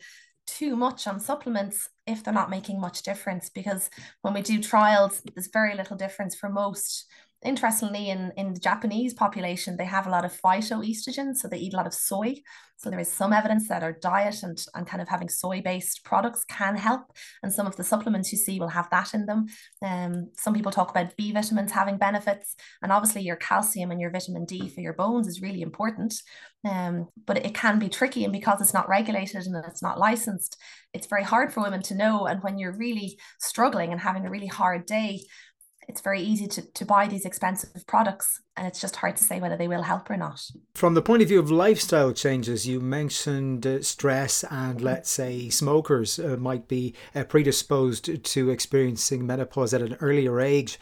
too 0.47 0.75
much 0.75 1.07
on 1.07 1.19
supplements 1.19 1.87
if 2.07 2.23
they're 2.23 2.33
not 2.33 2.49
making 2.49 2.79
much 2.79 3.03
difference 3.03 3.49
because 3.49 3.89
when 4.21 4.33
we 4.33 4.41
do 4.41 4.61
trials 4.61 5.21
there's 5.33 5.49
very 5.53 5.75
little 5.75 5.95
difference 5.95 6.35
for 6.35 6.49
most 6.49 7.05
interestingly 7.43 8.09
in 8.09 8.31
in 8.37 8.53
the 8.53 8.59
japanese 8.59 9.13
population 9.13 9.77
they 9.77 9.85
have 9.85 10.07
a 10.07 10.09
lot 10.09 10.25
of 10.25 10.41
phytoestrogens 10.41 11.37
so 11.37 11.47
they 11.47 11.57
eat 11.57 11.73
a 11.73 11.77
lot 11.77 11.87
of 11.87 11.93
soy 11.93 12.35
so 12.81 12.89
there 12.89 12.99
is 12.99 13.11
some 13.11 13.31
evidence 13.31 13.67
that 13.67 13.83
our 13.83 13.91
diet 13.91 14.41
and, 14.41 14.59
and 14.73 14.87
kind 14.87 15.03
of 15.03 15.07
having 15.07 15.29
soy-based 15.29 16.03
products 16.03 16.43
can 16.45 16.75
help. 16.75 17.11
And 17.43 17.53
some 17.53 17.67
of 17.67 17.75
the 17.75 17.83
supplements 17.83 18.31
you 18.31 18.39
see 18.39 18.59
will 18.59 18.69
have 18.69 18.89
that 18.89 19.13
in 19.13 19.27
them. 19.27 19.45
Um, 19.83 20.31
some 20.35 20.55
people 20.55 20.71
talk 20.71 20.89
about 20.89 21.15
B 21.15 21.31
vitamins 21.31 21.71
having 21.71 21.97
benefits. 21.97 22.55
And 22.81 22.91
obviously 22.91 23.21
your 23.21 23.35
calcium 23.35 23.91
and 23.91 24.01
your 24.01 24.09
vitamin 24.09 24.45
D 24.45 24.67
for 24.67 24.81
your 24.81 24.93
bones 24.93 25.27
is 25.27 25.43
really 25.43 25.61
important. 25.61 26.15
Um, 26.67 27.09
but 27.27 27.45
it 27.45 27.53
can 27.53 27.77
be 27.77 27.87
tricky. 27.87 28.23
And 28.23 28.33
because 28.33 28.61
it's 28.61 28.73
not 28.73 28.89
regulated 28.89 29.45
and 29.45 29.63
it's 29.67 29.83
not 29.83 29.99
licensed, 29.99 30.57
it's 30.91 31.05
very 31.05 31.23
hard 31.23 31.53
for 31.53 31.61
women 31.61 31.83
to 31.83 31.95
know. 31.95 32.25
And 32.25 32.41
when 32.41 32.57
you're 32.57 32.75
really 32.75 33.19
struggling 33.39 33.91
and 33.91 34.01
having 34.01 34.25
a 34.25 34.31
really 34.31 34.47
hard 34.47 34.87
day, 34.87 35.21
it's 35.87 36.01
very 36.01 36.21
easy 36.21 36.47
to, 36.47 36.61
to 36.61 36.85
buy 36.85 37.07
these 37.07 37.25
expensive 37.25 37.85
products 37.87 38.41
and 38.57 38.67
it's 38.67 38.81
just 38.81 38.97
hard 38.97 39.15
to 39.15 39.23
say 39.23 39.39
whether 39.39 39.55
they 39.55 39.67
will 39.67 39.83
help 39.83 40.09
or 40.09 40.17
not. 40.17 40.41
From 40.75 40.93
the 40.93 41.01
point 41.01 41.21
of 41.21 41.29
view 41.29 41.39
of 41.39 41.49
lifestyle 41.49 42.11
changes, 42.11 42.67
you 42.67 42.79
mentioned 42.81 43.65
uh, 43.65 43.81
stress, 43.81 44.43
and 44.51 44.81
let's 44.81 45.09
say 45.09 45.49
smokers 45.49 46.19
uh, 46.19 46.35
might 46.37 46.67
be 46.67 46.93
uh, 47.15 47.23
predisposed 47.23 48.23
to 48.23 48.49
experiencing 48.49 49.25
menopause 49.25 49.73
at 49.73 49.81
an 49.81 49.95
earlier 50.01 50.41
age. 50.41 50.79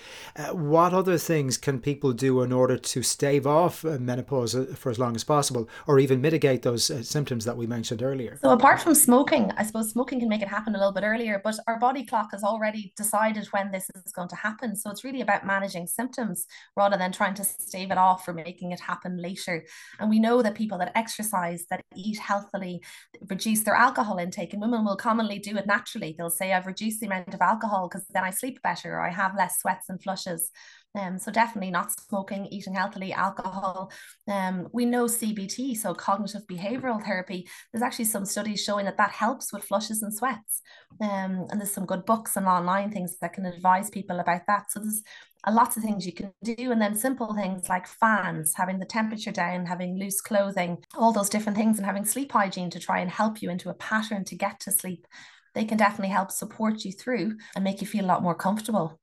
What 0.51 0.93
other 0.93 1.17
things 1.17 1.57
can 1.57 1.79
people 1.79 2.11
do 2.11 2.41
in 2.41 2.51
order 2.51 2.77
to 2.77 3.03
stave 3.03 3.45
off 3.45 3.83
menopause 3.83 4.55
for 4.75 4.89
as 4.89 4.99
long 4.99 5.15
as 5.15 5.23
possible, 5.23 5.69
or 5.85 5.99
even 5.99 6.21
mitigate 6.21 6.63
those 6.63 7.07
symptoms 7.07 7.45
that 7.45 7.57
we 7.57 7.67
mentioned 7.67 8.01
earlier? 8.01 8.39
So, 8.41 8.49
apart 8.49 8.81
from 8.81 8.95
smoking, 8.95 9.51
I 9.57 9.63
suppose 9.63 9.91
smoking 9.91 10.19
can 10.19 10.29
make 10.29 10.41
it 10.41 10.47
happen 10.47 10.75
a 10.75 10.77
little 10.77 10.93
bit 10.93 11.03
earlier, 11.03 11.39
but 11.43 11.55
our 11.67 11.79
body 11.79 12.05
clock 12.05 12.31
has 12.31 12.43
already 12.43 12.93
decided 12.97 13.47
when 13.47 13.71
this 13.71 13.89
is 13.95 14.11
going 14.11 14.29
to 14.29 14.35
happen. 14.35 14.75
So, 14.75 14.88
it's 14.89 15.03
really 15.03 15.21
about 15.21 15.45
managing 15.45 15.87
symptoms 15.87 16.45
rather 16.75 16.97
than 16.97 17.11
trying 17.11 17.33
to 17.35 17.43
stave 17.43 17.91
it 17.91 17.97
off 17.97 18.27
or 18.27 18.33
making 18.33 18.71
it 18.71 18.79
happen 18.79 19.17
later. 19.17 19.65
And 19.99 20.09
we 20.09 20.19
know 20.19 20.41
that 20.41 20.55
people 20.55 20.77
that 20.79 20.91
exercise, 20.95 21.65
that 21.69 21.81
eat 21.95 22.17
healthily, 22.17 22.81
reduce 23.29 23.63
their 23.63 23.75
alcohol 23.75 24.17
intake, 24.17 24.53
and 24.53 24.61
women 24.61 24.85
will 24.85 24.97
commonly 24.97 25.39
do 25.39 25.57
it 25.57 25.67
naturally. 25.67 26.15
They'll 26.17 26.29
say, 26.29 26.53
I've 26.53 26.67
reduced 26.67 26.99
the 26.99 27.07
amount 27.07 27.33
of 27.33 27.41
alcohol 27.41 27.87
because 27.87 28.05
then 28.09 28.23
I 28.23 28.31
sleep 28.31 28.61
better, 28.61 28.93
or 28.93 29.01
I 29.01 29.11
have 29.11 29.35
less 29.35 29.59
sweats 29.59 29.89
and 29.89 30.01
flushes. 30.01 30.51
Um, 30.95 31.19
so 31.19 31.31
definitely 31.31 31.69
not 31.69 31.91
smoking, 31.91 32.47
eating 32.47 32.73
healthily, 32.73 33.13
alcohol. 33.13 33.91
Um, 34.27 34.67
we 34.73 34.85
know 34.85 35.05
CBT, 35.05 35.77
so 35.77 35.93
cognitive 35.93 36.47
behavioral 36.47 37.03
therapy. 37.03 37.47
There's 37.71 37.83
actually 37.83 38.05
some 38.05 38.25
studies 38.25 38.63
showing 38.63 38.85
that 38.85 38.97
that 38.97 39.11
helps 39.11 39.53
with 39.53 39.63
flushes 39.63 40.01
and 40.01 40.13
sweats. 40.13 40.61
Um, 40.99 41.45
and 41.49 41.59
there's 41.59 41.71
some 41.71 41.85
good 41.85 42.05
books 42.05 42.37
and 42.37 42.47
online 42.47 42.91
things 42.91 43.17
that 43.19 43.33
can 43.33 43.45
advise 43.45 43.89
people 43.91 44.19
about 44.19 44.41
that. 44.47 44.71
So 44.71 44.79
there's 44.79 45.03
a 45.45 45.53
lots 45.53 45.77
of 45.77 45.83
things 45.83 46.05
you 46.05 46.11
can 46.11 46.33
do, 46.43 46.71
and 46.71 46.81
then 46.81 46.95
simple 46.95 47.33
things 47.33 47.69
like 47.69 47.87
fans, 47.87 48.53
having 48.55 48.79
the 48.79 48.85
temperature 48.85 49.31
down, 49.31 49.65
having 49.65 49.97
loose 49.97 50.19
clothing, 50.19 50.83
all 50.97 51.13
those 51.13 51.29
different 51.29 51.57
things, 51.57 51.77
and 51.77 51.85
having 51.85 52.03
sleep 52.03 52.31
hygiene 52.31 52.69
to 52.71 52.79
try 52.79 52.99
and 52.99 53.09
help 53.09 53.41
you 53.41 53.49
into 53.49 53.69
a 53.69 53.73
pattern 53.75 54.25
to 54.25 54.35
get 54.35 54.59
to 54.61 54.71
sleep. 54.71 55.07
They 55.55 55.65
can 55.65 55.77
definitely 55.77 56.13
help 56.13 56.31
support 56.31 56.83
you 56.83 56.91
through 56.91 57.37
and 57.55 57.63
make 57.63 57.79
you 57.79 57.87
feel 57.87 58.05
a 58.05 58.07
lot 58.07 58.23
more 58.23 58.35
comfortable. 58.35 58.99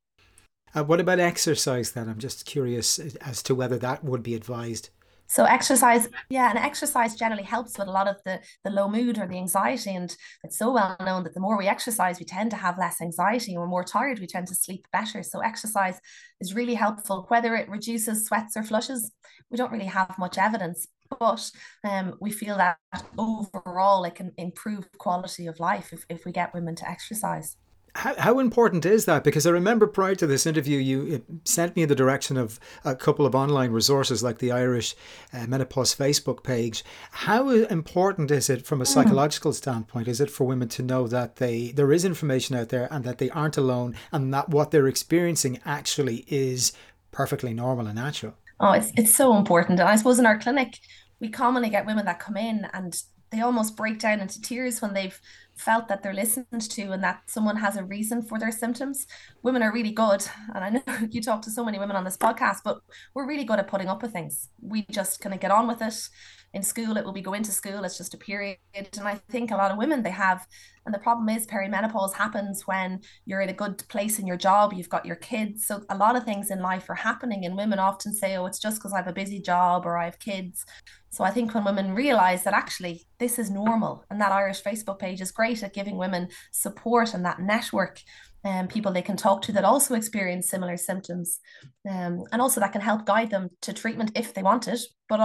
Uh, 0.76 0.84
what 0.84 1.00
about 1.00 1.18
exercise 1.18 1.92
then? 1.92 2.06
I'm 2.06 2.18
just 2.18 2.44
curious 2.44 2.98
as 3.22 3.42
to 3.44 3.54
whether 3.54 3.78
that 3.78 4.04
would 4.04 4.22
be 4.22 4.34
advised. 4.34 4.90
So 5.26 5.44
exercise, 5.44 6.06
yeah, 6.28 6.50
and 6.50 6.58
exercise 6.58 7.16
generally 7.16 7.42
helps 7.42 7.78
with 7.78 7.88
a 7.88 7.90
lot 7.90 8.06
of 8.06 8.16
the 8.24 8.40
the 8.62 8.70
low 8.70 8.88
mood 8.88 9.18
or 9.18 9.26
the 9.26 9.38
anxiety. 9.38 9.94
And 9.94 10.14
it's 10.44 10.58
so 10.58 10.72
well 10.72 10.94
known 11.00 11.24
that 11.24 11.34
the 11.34 11.40
more 11.40 11.56
we 11.56 11.66
exercise, 11.66 12.20
we 12.20 12.26
tend 12.26 12.50
to 12.50 12.56
have 12.56 12.78
less 12.78 13.00
anxiety. 13.00 13.52
And 13.52 13.60
we're 13.60 13.66
more 13.66 13.84
tired, 13.84 14.20
we 14.20 14.26
tend 14.26 14.48
to 14.48 14.54
sleep 14.54 14.86
better. 14.92 15.22
So 15.22 15.40
exercise 15.40 15.98
is 16.40 16.54
really 16.54 16.74
helpful. 16.74 17.24
Whether 17.28 17.56
it 17.56 17.68
reduces 17.70 18.26
sweats 18.26 18.56
or 18.56 18.62
flushes, 18.62 19.10
we 19.50 19.56
don't 19.56 19.72
really 19.72 19.86
have 19.86 20.14
much 20.18 20.36
evidence, 20.38 20.86
but 21.18 21.50
um, 21.84 22.14
we 22.20 22.30
feel 22.30 22.58
that 22.58 22.76
overall 23.18 24.04
it 24.04 24.14
can 24.14 24.32
improve 24.36 24.86
quality 24.98 25.46
of 25.46 25.58
life 25.58 25.92
if, 25.92 26.04
if 26.08 26.24
we 26.24 26.32
get 26.32 26.54
women 26.54 26.76
to 26.76 26.88
exercise. 26.88 27.56
How, 27.96 28.14
how 28.18 28.38
important 28.40 28.84
is 28.84 29.06
that? 29.06 29.24
Because 29.24 29.46
I 29.46 29.50
remember 29.50 29.86
prior 29.86 30.14
to 30.16 30.26
this 30.26 30.44
interview, 30.44 30.78
you 30.78 31.24
sent 31.44 31.74
me 31.74 31.82
in 31.82 31.88
the 31.88 31.94
direction 31.94 32.36
of 32.36 32.60
a 32.84 32.94
couple 32.94 33.24
of 33.24 33.34
online 33.34 33.70
resources 33.70 34.22
like 34.22 34.38
the 34.38 34.52
Irish 34.52 34.94
uh, 35.32 35.46
Menopause 35.46 35.94
Facebook 35.94 36.42
page. 36.42 36.84
How 37.10 37.48
important 37.48 38.30
is 38.30 38.50
it 38.50 38.66
from 38.66 38.82
a 38.82 38.84
hmm. 38.84 38.92
psychological 38.92 39.54
standpoint? 39.54 40.08
Is 40.08 40.20
it 40.20 40.30
for 40.30 40.46
women 40.46 40.68
to 40.68 40.82
know 40.82 41.06
that 41.08 41.36
they 41.36 41.72
there 41.72 41.90
is 41.90 42.04
information 42.04 42.54
out 42.54 42.68
there 42.68 42.86
and 42.90 43.02
that 43.04 43.16
they 43.16 43.30
aren't 43.30 43.56
alone 43.56 43.96
and 44.12 44.32
that 44.34 44.50
what 44.50 44.72
they're 44.72 44.88
experiencing 44.88 45.58
actually 45.64 46.26
is 46.28 46.72
perfectly 47.12 47.54
normal 47.54 47.86
and 47.86 47.96
natural? 47.96 48.34
Oh, 48.60 48.72
it's 48.72 48.92
it's 48.96 49.14
so 49.14 49.36
important. 49.36 49.80
And 49.80 49.88
I 49.88 49.96
suppose 49.96 50.18
in 50.18 50.26
our 50.26 50.38
clinic, 50.38 50.80
we 51.18 51.30
commonly 51.30 51.70
get 51.70 51.86
women 51.86 52.04
that 52.04 52.20
come 52.20 52.36
in 52.36 52.66
and 52.74 52.94
they 53.30 53.40
almost 53.40 53.76
break 53.76 53.98
down 53.98 54.20
into 54.20 54.40
tears 54.40 54.80
when 54.80 54.94
they've 54.94 55.18
felt 55.56 55.88
that 55.88 56.02
they're 56.02 56.14
listened 56.14 56.60
to 56.60 56.92
and 56.92 57.02
that 57.02 57.22
someone 57.26 57.56
has 57.56 57.76
a 57.76 57.84
reason 57.84 58.22
for 58.22 58.38
their 58.38 58.52
symptoms. 58.52 59.06
Women 59.42 59.62
are 59.62 59.72
really 59.72 59.92
good, 59.92 60.24
and 60.54 60.64
I 60.64 60.70
know 60.70 61.06
you 61.10 61.20
talk 61.22 61.42
to 61.42 61.50
so 61.50 61.64
many 61.64 61.78
women 61.78 61.96
on 61.96 62.04
this 62.04 62.16
podcast, 62.16 62.58
but 62.64 62.78
we're 63.14 63.26
really 63.26 63.44
good 63.44 63.58
at 63.58 63.68
putting 63.68 63.88
up 63.88 64.02
with 64.02 64.12
things. 64.12 64.48
We 64.60 64.86
just 64.90 65.20
kind 65.20 65.34
of 65.34 65.40
get 65.40 65.50
on 65.50 65.66
with 65.66 65.82
it 65.82 66.08
in 66.56 66.62
school 66.62 66.96
it 66.96 67.04
will 67.04 67.12
be 67.12 67.20
go 67.20 67.34
into 67.34 67.52
school 67.52 67.84
it's 67.84 67.98
just 67.98 68.14
a 68.14 68.16
period 68.16 68.56
and 68.74 69.06
i 69.06 69.14
think 69.30 69.50
a 69.50 69.56
lot 69.56 69.70
of 69.70 69.76
women 69.76 70.02
they 70.02 70.10
have 70.10 70.46
and 70.86 70.94
the 70.94 70.98
problem 70.98 71.28
is 71.28 71.46
perimenopause 71.46 72.14
happens 72.14 72.66
when 72.66 72.98
you're 73.26 73.42
in 73.42 73.50
a 73.50 73.60
good 73.62 73.86
place 73.88 74.18
in 74.18 74.26
your 74.26 74.38
job 74.38 74.72
you've 74.72 74.88
got 74.88 75.04
your 75.04 75.16
kids 75.16 75.66
so 75.66 75.82
a 75.90 75.96
lot 75.96 76.16
of 76.16 76.24
things 76.24 76.50
in 76.50 76.60
life 76.60 76.88
are 76.88 76.94
happening 76.94 77.44
and 77.44 77.56
women 77.56 77.78
often 77.78 78.12
say 78.12 78.36
oh 78.36 78.46
it's 78.46 78.58
just 78.58 78.78
because 78.78 78.94
i 78.94 78.96
have 78.96 79.06
a 79.06 79.12
busy 79.12 79.38
job 79.38 79.84
or 79.84 79.98
i 79.98 80.06
have 80.06 80.18
kids 80.18 80.64
so 81.10 81.24
i 81.24 81.30
think 81.30 81.52
when 81.54 81.64
women 81.64 81.92
realize 81.92 82.42
that 82.44 82.54
actually 82.54 83.06
this 83.18 83.38
is 83.38 83.50
normal 83.50 84.04
and 84.10 84.18
that 84.18 84.32
irish 84.32 84.62
facebook 84.62 84.98
page 84.98 85.20
is 85.20 85.30
great 85.30 85.45
at 85.62 85.74
giving 85.74 85.96
women 85.96 86.28
support 86.52 87.14
and 87.14 87.24
that 87.24 87.40
network 87.40 88.00
um, 88.44 88.68
people 88.68 88.92
they 88.92 89.02
can 89.02 89.16
talk 89.16 89.42
to 89.42 89.52
that 89.52 89.64
also 89.64 89.94
experience 89.94 90.48
similar 90.48 90.76
symptoms 90.76 91.40
um, 91.88 92.22
and 92.32 92.40
also 92.40 92.60
that 92.60 92.72
can 92.72 92.80
help 92.80 93.04
guide 93.04 93.30
them 93.30 93.48
to 93.62 93.72
treatment 93.72 94.12
if 94.14 94.34
they 94.34 94.42
want 94.42 94.68
it 94.68 94.80
but 95.08 95.20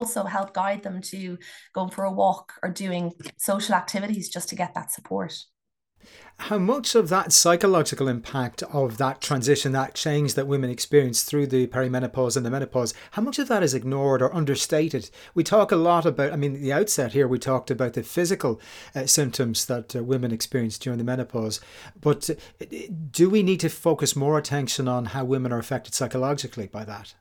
also 0.00 0.24
help 0.24 0.52
guide 0.54 0.82
them 0.82 1.00
to 1.00 1.38
going 1.72 1.90
for 1.90 2.04
a 2.04 2.12
walk 2.12 2.52
or 2.62 2.70
doing 2.70 3.12
social 3.38 3.74
activities 3.74 4.28
just 4.28 4.48
to 4.48 4.56
get 4.56 4.74
that 4.74 4.92
support. 4.92 5.34
How 6.38 6.58
much 6.58 6.94
of 6.94 7.08
that 7.08 7.32
psychological 7.32 8.08
impact 8.08 8.62
of 8.64 8.98
that 8.98 9.20
transition, 9.20 9.72
that 9.72 9.94
change 9.94 10.34
that 10.34 10.46
women 10.46 10.68
experience 10.68 11.22
through 11.22 11.46
the 11.46 11.66
perimenopause 11.68 12.36
and 12.36 12.44
the 12.44 12.50
menopause, 12.50 12.92
how 13.12 13.22
much 13.22 13.38
of 13.38 13.48
that 13.48 13.62
is 13.62 13.72
ignored 13.72 14.20
or 14.20 14.34
understated? 14.34 15.10
We 15.34 15.44
talk 15.44 15.70
a 15.70 15.76
lot 15.76 16.04
about, 16.04 16.32
I 16.32 16.36
mean, 16.36 16.56
at 16.56 16.60
the 16.60 16.72
outset 16.72 17.12
here, 17.12 17.28
we 17.28 17.38
talked 17.38 17.70
about 17.70 17.92
the 17.92 18.02
physical 18.02 18.60
uh, 18.94 19.06
symptoms 19.06 19.66
that 19.66 19.94
uh, 19.94 20.02
women 20.02 20.32
experience 20.32 20.78
during 20.78 20.98
the 20.98 21.04
menopause. 21.04 21.60
But 22.00 22.28
uh, 22.30 22.66
do 23.10 23.30
we 23.30 23.42
need 23.42 23.60
to 23.60 23.68
focus 23.68 24.16
more 24.16 24.36
attention 24.36 24.88
on 24.88 25.06
how 25.06 25.24
women 25.24 25.52
are 25.52 25.58
affected 25.58 25.94
psychologically 25.94 26.66
by 26.66 26.84
that? 26.84 27.14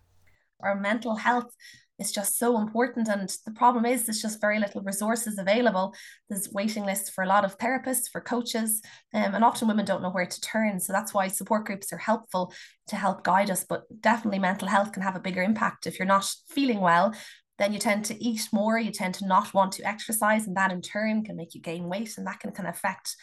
Our 0.60 0.80
mental 0.80 1.18
health 1.18 1.56
is 2.00 2.12
just 2.12 2.38
so 2.38 2.58
important. 2.58 3.08
And 3.08 3.30
the 3.46 3.52
problem 3.52 3.86
is 3.86 4.04
there's 4.04 4.22
just 4.22 4.42
very 4.42 4.60
little 4.60 4.82
resources 4.82 5.38
available. 5.38 5.94
There's 6.30 6.52
waiting 6.52 6.86
lists 6.86 7.10
for 7.10 7.24
a 7.24 7.28
lot 7.28 7.46
of 7.46 7.58
therapists, 7.58 8.10
for 8.12 8.22
coaches, 8.22 8.82
um, 9.14 9.36
and 9.36 9.44
often 9.44 9.68
women 9.68 9.86
don't 9.86 10.02
know 10.02 10.12
where 10.12 10.26
to 10.26 10.42
turn. 10.42 10.80
So 10.80 10.92
that's 10.92 11.14
why 11.14 11.28
support 11.28 11.66
groups 11.66 11.94
are 11.94 11.98
helpful 11.98 12.54
to 12.88 12.96
help 12.96 13.24
guide 13.24 13.52
us. 13.52 13.64
But 13.64 13.84
definitely 14.02 14.40
mental 14.40 14.68
health 14.68 14.92
can 14.92 15.04
have 15.04 15.16
a 15.16 15.22
bigger 15.22 15.44
impact. 15.44 15.88
If 15.88 16.00
you're 16.00 16.08
not 16.08 16.34
feeling 16.50 16.80
well, 16.80 17.14
then 17.60 17.72
you 17.72 17.80
tend 17.80 18.06
to 18.06 18.24
eat 18.24 18.50
more, 18.52 18.80
you 18.80 18.92
tend 18.92 19.14
to 19.16 19.28
not 19.28 19.54
want 19.54 19.74
to 19.74 19.88
exercise, 19.88 20.48
and 20.48 20.58
that 20.58 20.72
in 20.72 20.82
turn 20.82 21.24
can 21.24 21.36
make 21.36 21.54
you 21.54 21.62
gain 21.62 21.88
weight, 21.88 22.18
and 22.18 22.26
that 22.26 22.40
can 22.40 22.50
of 22.50 22.66
affect 22.66 23.16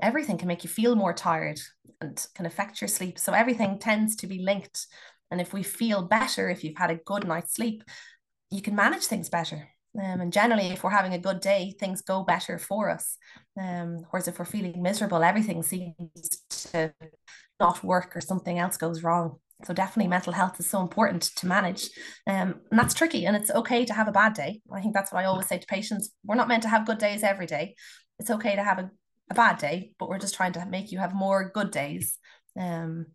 everything, 0.00 0.36
can 0.36 0.48
make 0.48 0.62
you 0.62 0.70
feel 0.70 0.94
more 0.94 1.14
tired 1.14 1.58
and 2.00 2.24
can 2.34 2.46
affect 2.46 2.80
your 2.80 2.88
sleep. 2.88 3.18
So 3.18 3.32
everything 3.32 3.78
tends 3.78 4.14
to 4.16 4.26
be 4.26 4.42
linked. 4.42 4.86
And 5.30 5.40
if 5.40 5.52
we 5.52 5.62
feel 5.62 6.02
better, 6.02 6.48
if 6.48 6.62
you've 6.62 6.76
had 6.76 6.90
a 6.90 6.96
good 6.96 7.26
night's 7.26 7.54
sleep, 7.54 7.82
you 8.50 8.62
can 8.62 8.74
manage 8.74 9.06
things 9.06 9.28
better. 9.28 9.68
Um, 9.98 10.20
and 10.20 10.32
generally, 10.32 10.68
if 10.68 10.84
we're 10.84 10.90
having 10.90 11.14
a 11.14 11.18
good 11.18 11.40
day, 11.40 11.74
things 11.78 12.02
go 12.02 12.22
better 12.22 12.58
for 12.58 12.90
us. 12.90 13.16
Um, 13.58 14.04
whereas 14.10 14.28
if 14.28 14.38
we're 14.38 14.44
feeling 14.44 14.82
miserable, 14.82 15.22
everything 15.22 15.62
seems 15.62 16.42
to 16.50 16.92
not 17.58 17.82
work 17.82 18.14
or 18.16 18.20
something 18.20 18.58
else 18.58 18.76
goes 18.76 19.02
wrong. 19.02 19.38
So 19.64 19.74
definitely 19.74 20.08
mental 20.08 20.32
health 20.32 20.60
is 20.60 20.70
so 20.70 20.80
important 20.80 21.22
to 21.36 21.46
manage. 21.46 21.90
Um, 22.28 22.60
and 22.70 22.78
that's 22.78 22.94
tricky. 22.94 23.26
And 23.26 23.34
it's 23.36 23.50
okay 23.50 23.84
to 23.86 23.92
have 23.92 24.06
a 24.06 24.12
bad 24.12 24.34
day. 24.34 24.60
I 24.72 24.80
think 24.80 24.94
that's 24.94 25.12
what 25.12 25.20
I 25.20 25.24
always 25.24 25.48
say 25.48 25.58
to 25.58 25.66
patients. 25.66 26.10
We're 26.24 26.36
not 26.36 26.48
meant 26.48 26.62
to 26.62 26.68
have 26.68 26.86
good 26.86 26.98
days 26.98 27.24
every 27.24 27.46
day. 27.46 27.74
It's 28.20 28.30
okay 28.30 28.54
to 28.54 28.62
have 28.62 28.78
a, 28.78 28.90
a 29.30 29.34
bad 29.34 29.58
day, 29.58 29.92
but 29.98 30.08
we're 30.08 30.18
just 30.18 30.34
trying 30.34 30.52
to 30.52 30.66
make 30.66 30.92
you 30.92 30.98
have 30.98 31.12
more 31.12 31.50
good 31.52 31.72
days 31.72 32.18
um, 32.56 33.06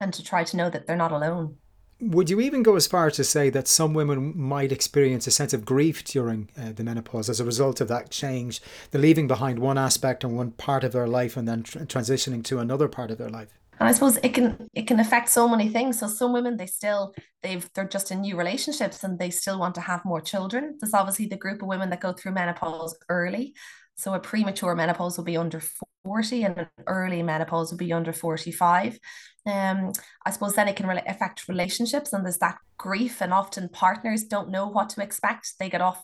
and 0.00 0.12
to 0.14 0.22
try 0.22 0.44
to 0.44 0.56
know 0.56 0.70
that 0.70 0.86
they're 0.86 0.96
not 0.96 1.12
alone. 1.12 1.56
Would 2.00 2.30
you 2.30 2.40
even 2.40 2.62
go 2.62 2.76
as 2.76 2.86
far 2.86 3.10
to 3.10 3.22
say 3.22 3.50
that 3.50 3.68
some 3.68 3.92
women 3.92 4.32
might 4.36 4.72
experience 4.72 5.26
a 5.26 5.30
sense 5.30 5.52
of 5.52 5.66
grief 5.66 6.02
during 6.04 6.48
uh, 6.58 6.72
the 6.72 6.82
menopause 6.82 7.28
as 7.28 7.40
a 7.40 7.44
result 7.44 7.80
of 7.80 7.88
that 7.88 8.10
change, 8.10 8.62
the 8.90 8.98
leaving 8.98 9.28
behind 9.28 9.58
one 9.58 9.76
aspect 9.76 10.24
and 10.24 10.34
one 10.34 10.52
part 10.52 10.82
of 10.82 10.92
their 10.92 11.06
life 11.06 11.36
and 11.36 11.46
then 11.46 11.62
tr- 11.62 11.80
transitioning 11.80 12.42
to 12.44 12.58
another 12.58 12.88
part 12.88 13.10
of 13.10 13.18
their 13.18 13.28
life? 13.28 13.50
And 13.78 13.88
I 13.88 13.92
suppose 13.92 14.18
it 14.22 14.34
can 14.34 14.68
it 14.74 14.86
can 14.86 15.00
affect 15.00 15.30
so 15.30 15.48
many 15.48 15.68
things. 15.68 15.98
So 15.98 16.06
some 16.06 16.32
women 16.32 16.56
they 16.56 16.66
still 16.66 17.14
they've 17.42 17.68
they're 17.74 17.88
just 17.88 18.10
in 18.10 18.20
new 18.20 18.36
relationships 18.36 19.04
and 19.04 19.18
they 19.18 19.30
still 19.30 19.58
want 19.58 19.74
to 19.76 19.80
have 19.80 20.04
more 20.04 20.20
children. 20.20 20.76
There's 20.78 20.94
obviously 20.94 21.26
the 21.26 21.36
group 21.36 21.62
of 21.62 21.68
women 21.68 21.88
that 21.90 22.00
go 22.00 22.12
through 22.12 22.32
menopause 22.32 22.96
early. 23.08 23.54
So 24.00 24.14
a 24.14 24.18
premature 24.18 24.74
menopause 24.74 25.18
will 25.18 25.26
be 25.26 25.36
under 25.36 25.60
40 26.04 26.44
and 26.44 26.56
an 26.56 26.68
early 26.86 27.22
menopause 27.22 27.70
will 27.70 27.76
be 27.76 27.92
under 27.92 28.14
45 28.14 28.98
um 29.46 29.92
i 30.24 30.30
suppose 30.30 30.54
then 30.54 30.68
it 30.68 30.76
can 30.76 30.86
really 30.86 31.02
affect 31.06 31.48
relationships 31.48 32.12
and 32.12 32.24
there's 32.24 32.38
that 32.38 32.58
grief 32.78 33.20
and 33.20 33.32
often 33.32 33.68
partners 33.68 34.24
don't 34.24 34.50
know 34.50 34.66
what 34.66 34.88
to 34.88 35.02
expect. 35.02 35.52
They 35.58 35.68
get 35.68 35.82
off 35.82 36.02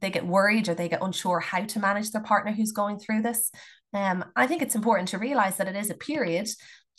they 0.00 0.10
get 0.10 0.24
worried 0.24 0.68
or 0.68 0.74
they 0.74 0.88
get 0.88 1.02
unsure 1.02 1.40
how 1.40 1.64
to 1.64 1.80
manage 1.80 2.12
their 2.12 2.22
partner 2.22 2.52
who's 2.52 2.70
going 2.70 3.00
through 3.00 3.22
this. 3.22 3.50
Um 3.92 4.24
i 4.36 4.46
think 4.46 4.62
it's 4.62 4.76
important 4.76 5.08
to 5.08 5.18
realize 5.18 5.56
that 5.56 5.66
it 5.68 5.74
is 5.74 5.90
a 5.90 5.94
period 5.94 6.48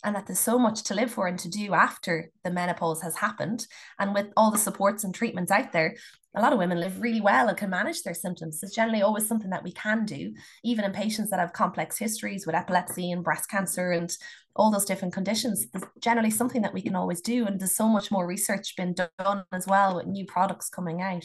and 0.04 0.14
that 0.14 0.26
there's 0.26 0.38
so 0.38 0.58
much 0.58 0.82
to 0.84 0.94
live 0.94 1.10
for 1.10 1.26
and 1.26 1.38
to 1.38 1.48
do 1.48 1.74
after 1.74 2.30
the 2.44 2.50
menopause 2.50 3.02
has 3.02 3.16
happened 3.16 3.66
and 3.98 4.14
with 4.14 4.26
all 4.36 4.50
the 4.50 4.58
supports 4.58 5.04
and 5.04 5.14
treatments 5.14 5.50
out 5.50 5.72
there 5.72 5.96
a 6.36 6.40
lot 6.40 6.52
of 6.52 6.58
women 6.58 6.80
live 6.80 7.00
really 7.00 7.20
well 7.20 7.48
and 7.48 7.56
can 7.56 7.70
manage 7.70 8.02
their 8.02 8.14
symptoms. 8.14 8.60
It's 8.62 8.74
generally 8.74 9.02
always 9.02 9.26
something 9.26 9.50
that 9.50 9.62
we 9.62 9.72
can 9.72 10.04
do, 10.04 10.34
even 10.64 10.84
in 10.84 10.92
patients 10.92 11.30
that 11.30 11.38
have 11.38 11.52
complex 11.52 11.96
histories 11.96 12.44
with 12.44 12.56
epilepsy 12.56 13.12
and 13.12 13.22
breast 13.22 13.48
cancer 13.48 13.92
and 13.92 14.14
all 14.56 14.70
those 14.70 14.84
different 14.84 15.14
conditions. 15.14 15.66
There's 15.72 15.84
generally 16.00 16.30
something 16.30 16.62
that 16.62 16.74
we 16.74 16.82
can 16.82 16.96
always 16.96 17.20
do. 17.20 17.46
And 17.46 17.60
there's 17.60 17.76
so 17.76 17.88
much 17.88 18.10
more 18.10 18.26
research 18.26 18.74
been 18.76 18.94
done 18.94 19.44
as 19.52 19.66
well 19.66 19.96
with 19.96 20.06
new 20.06 20.26
products 20.26 20.68
coming 20.68 21.02
out. 21.02 21.24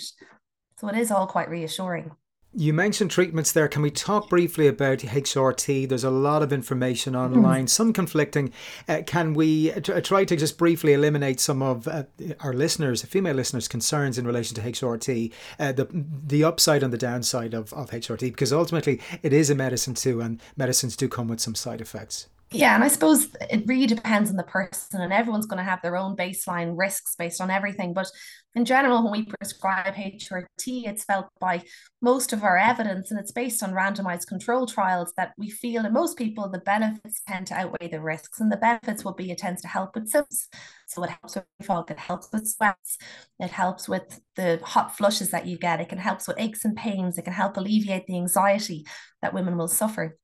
So 0.77 0.88
it 0.88 0.95
is 0.95 1.12
all 1.12 1.25
quite 1.25 1.50
reassuring. 1.50 2.12
You 2.51 2.74
mentioned 2.74 3.12
treatments 3.12 3.51
there. 3.51 3.68
Can 3.68 3.84
we 3.84 3.91
talk 3.91 4.27
briefly 4.27 4.65
about 4.65 5.00
HRT? 5.00 5.88
There's 5.88 6.03
a 6.03 6.10
lot 6.10 6.41
of 6.41 6.51
information 6.51 7.13
hmm. 7.13 7.20
online, 7.20 7.65
mm. 7.65 7.70
some 7.70 7.94
conflicting. 7.94 8.51
Uh, 8.88 9.03
can 9.06 9.36
we 9.36 9.70
t- 9.70 9.94
uh, 9.94 10.01
try 10.01 10.25
to 10.25 10.36
just 10.36 10.58
briefly 10.58 10.94
eliminate 10.94 11.39
some 11.39 11.62
of 11.62 11.88
uh, 11.88 12.03
our 12.39 12.53
listeners, 12.53 13.03
female 13.03 13.36
listeners' 13.36 13.68
concerns 13.68 14.18
in 14.18 14.25
relation 14.25 14.56
to 14.56 14.62
HRT, 14.62 15.32
uh, 15.60 15.74
the 15.74 15.88
the 15.91 16.44
upside 16.44 16.82
and 16.82 16.91
the 16.91 16.98
downside 16.98 17.53
of, 17.53 17.72
of 17.74 17.91
HRT? 17.91 18.22
Because 18.22 18.51
ultimately, 18.51 19.00
it 19.22 19.32
is 19.32 19.51
a 19.51 19.56
medicine 19.56 19.94
too, 19.94 20.20
and 20.20 20.41
medicines 20.58 20.98
do 20.98 21.08
come 21.08 21.27
with 21.27 21.39
some 21.39 21.53
side 21.53 21.82
effects. 21.82 22.29
Yeah, 22.51 22.74
and 22.74 22.84
I 22.84 22.88
suppose 22.88 23.27
it 23.51 23.63
really 23.68 23.86
depends 23.86 24.32
on 24.32 24.36
the 24.36 24.44
person, 24.44 25.01
and 25.01 25.13
everyone's 25.13 25.46
going 25.46 25.60
to 25.60 25.70
have 25.70 25.84
their 25.84 25.96
own 25.96 26.15
baseline 26.15 26.75
risks 26.75 27.13
based 27.15 27.41
on 27.41 27.51
everything. 27.51 27.94
But 27.94 28.10
in 28.56 28.65
general, 28.65 29.03
when 29.03 29.12
we 29.12 29.25
prescribe 29.25 29.94
HRT, 29.94 30.88
it's 30.88 31.03
felt 31.03 31.27
by 31.39 31.62
most 32.01 32.34
of 32.34 32.44
our 32.44 32.58
evidence, 32.58 33.12
and 33.12 33.20
it's 33.20 33.32
based 33.32 33.62
on 33.62 33.74
randomized 33.74 34.25
control 34.25 34.65
trials 34.65 35.13
that 35.15 35.34
we 35.38 35.51
feel 35.51 35.86
in 35.86 35.94
most 35.94 36.18
people 36.18 36.50
the 36.50 36.58
benefits 36.62 37.22
tend 37.27 37.46
to 37.48 37.53
outweigh 37.53 37.88
the 37.88 38.01
risks. 38.01 38.39
And 38.39 38.51
the 38.51 38.58
benefits 38.58 39.06
will 39.06 39.13
be 39.13 39.29
it 39.29 39.38
tends 39.38 39.62
to 39.62 39.68
help 39.68 39.94
with 39.94 40.10
symptoms. 40.10 40.48
So 40.88 41.03
it 41.03 41.12
helps 41.12 41.36
with 41.36 41.46
fog, 41.62 41.91
it 41.91 42.00
helps 42.00 42.29
with 42.34 42.48
sweats, 42.48 42.98
it 43.39 43.51
helps 43.51 43.88
with 43.88 44.22
the 44.36 44.60
hot 44.63 44.98
flushes 44.98 45.29
that 45.29 45.46
you 45.46 45.60
get, 45.60 45.82
it 45.82 45.89
can 45.89 46.00
help 46.00 46.27
with 46.27 46.39
aches 46.39 46.65
and 46.65 46.75
pains, 46.75 47.20
it 47.20 47.25
can 47.25 47.34
help 47.34 47.58
alleviate 47.58 48.08
the 48.08 48.18
anxiety 48.18 48.88
that 49.22 49.36
women 49.36 49.56
will 49.56 49.68
suffer. 49.68 50.18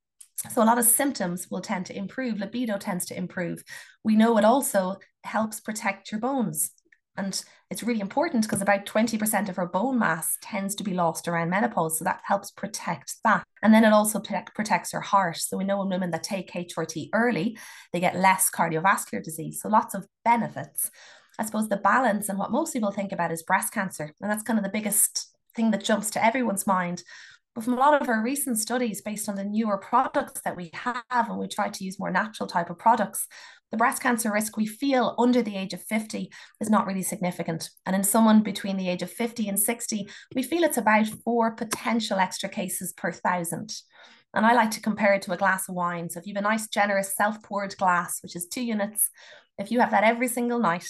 So 0.50 0.62
a 0.62 0.64
lot 0.64 0.78
of 0.78 0.84
symptoms 0.84 1.48
will 1.50 1.60
tend 1.60 1.86
to 1.86 1.96
improve, 1.96 2.38
libido 2.38 2.78
tends 2.78 3.06
to 3.06 3.16
improve. 3.16 3.64
We 4.04 4.16
know 4.16 4.36
it 4.38 4.44
also 4.44 4.98
helps 5.24 5.60
protect 5.60 6.12
your 6.12 6.20
bones. 6.20 6.70
And 7.16 7.42
it's 7.70 7.82
really 7.82 8.00
important 8.00 8.42
because 8.42 8.60
about 8.60 8.84
20% 8.84 9.48
of 9.48 9.58
our 9.58 9.66
bone 9.66 9.98
mass 9.98 10.36
tends 10.42 10.74
to 10.76 10.84
be 10.84 10.92
lost 10.92 11.26
around 11.26 11.48
menopause. 11.48 11.98
So 11.98 12.04
that 12.04 12.20
helps 12.24 12.50
protect 12.50 13.14
that. 13.24 13.42
And 13.62 13.72
then 13.72 13.84
it 13.84 13.92
also 13.92 14.20
protect, 14.20 14.54
protects 14.54 14.92
our 14.92 15.00
heart. 15.00 15.38
So 15.38 15.56
we 15.56 15.64
know 15.64 15.82
in 15.82 15.88
women 15.88 16.10
that 16.10 16.22
take 16.22 16.52
HRT 16.52 17.08
early, 17.14 17.58
they 17.92 18.00
get 18.00 18.16
less 18.16 18.50
cardiovascular 18.50 19.22
disease. 19.22 19.60
So 19.62 19.68
lots 19.68 19.94
of 19.94 20.06
benefits. 20.24 20.90
I 21.38 21.44
suppose 21.44 21.68
the 21.68 21.76
balance 21.78 22.28
and 22.28 22.38
what 22.38 22.50
most 22.50 22.72
people 22.72 22.92
think 22.92 23.12
about 23.12 23.32
is 23.32 23.42
breast 23.42 23.72
cancer. 23.72 24.12
And 24.20 24.30
that's 24.30 24.42
kind 24.42 24.58
of 24.58 24.64
the 24.64 24.70
biggest 24.70 25.34
thing 25.54 25.70
that 25.70 25.84
jumps 25.84 26.10
to 26.10 26.24
everyone's 26.24 26.66
mind. 26.66 27.02
But 27.56 27.64
from 27.64 27.72
a 27.72 27.80
lot 27.80 28.02
of 28.02 28.06
our 28.10 28.22
recent 28.22 28.58
studies 28.58 29.00
based 29.00 29.30
on 29.30 29.34
the 29.34 29.42
newer 29.42 29.78
products 29.78 30.42
that 30.42 30.58
we 30.58 30.70
have, 30.74 31.02
and 31.10 31.38
we 31.38 31.48
try 31.48 31.70
to 31.70 31.84
use 31.84 31.98
more 31.98 32.10
natural 32.10 32.46
type 32.46 32.68
of 32.68 32.78
products, 32.78 33.26
the 33.70 33.78
breast 33.78 34.02
cancer 34.02 34.30
risk 34.30 34.58
we 34.58 34.66
feel 34.66 35.14
under 35.18 35.40
the 35.40 35.56
age 35.56 35.72
of 35.72 35.82
50 35.82 36.30
is 36.60 36.68
not 36.68 36.86
really 36.86 37.02
significant. 37.02 37.70
And 37.86 37.96
in 37.96 38.04
someone 38.04 38.42
between 38.42 38.76
the 38.76 38.90
age 38.90 39.00
of 39.00 39.10
50 39.10 39.48
and 39.48 39.58
60, 39.58 40.06
we 40.34 40.42
feel 40.42 40.64
it's 40.64 40.76
about 40.76 41.06
four 41.24 41.52
potential 41.52 42.18
extra 42.18 42.50
cases 42.50 42.92
per 42.92 43.10
thousand. 43.10 43.72
And 44.34 44.44
I 44.44 44.52
like 44.52 44.72
to 44.72 44.82
compare 44.82 45.14
it 45.14 45.22
to 45.22 45.32
a 45.32 45.38
glass 45.38 45.66
of 45.66 45.76
wine. 45.76 46.10
So 46.10 46.20
if 46.20 46.26
you 46.26 46.34
have 46.34 46.44
a 46.44 46.48
nice, 46.48 46.68
generous, 46.68 47.16
self 47.16 47.42
poured 47.42 47.74
glass, 47.78 48.18
which 48.22 48.36
is 48.36 48.46
two 48.46 48.62
units, 48.66 49.08
if 49.56 49.70
you 49.70 49.80
have 49.80 49.92
that 49.92 50.04
every 50.04 50.28
single 50.28 50.58
night, 50.58 50.86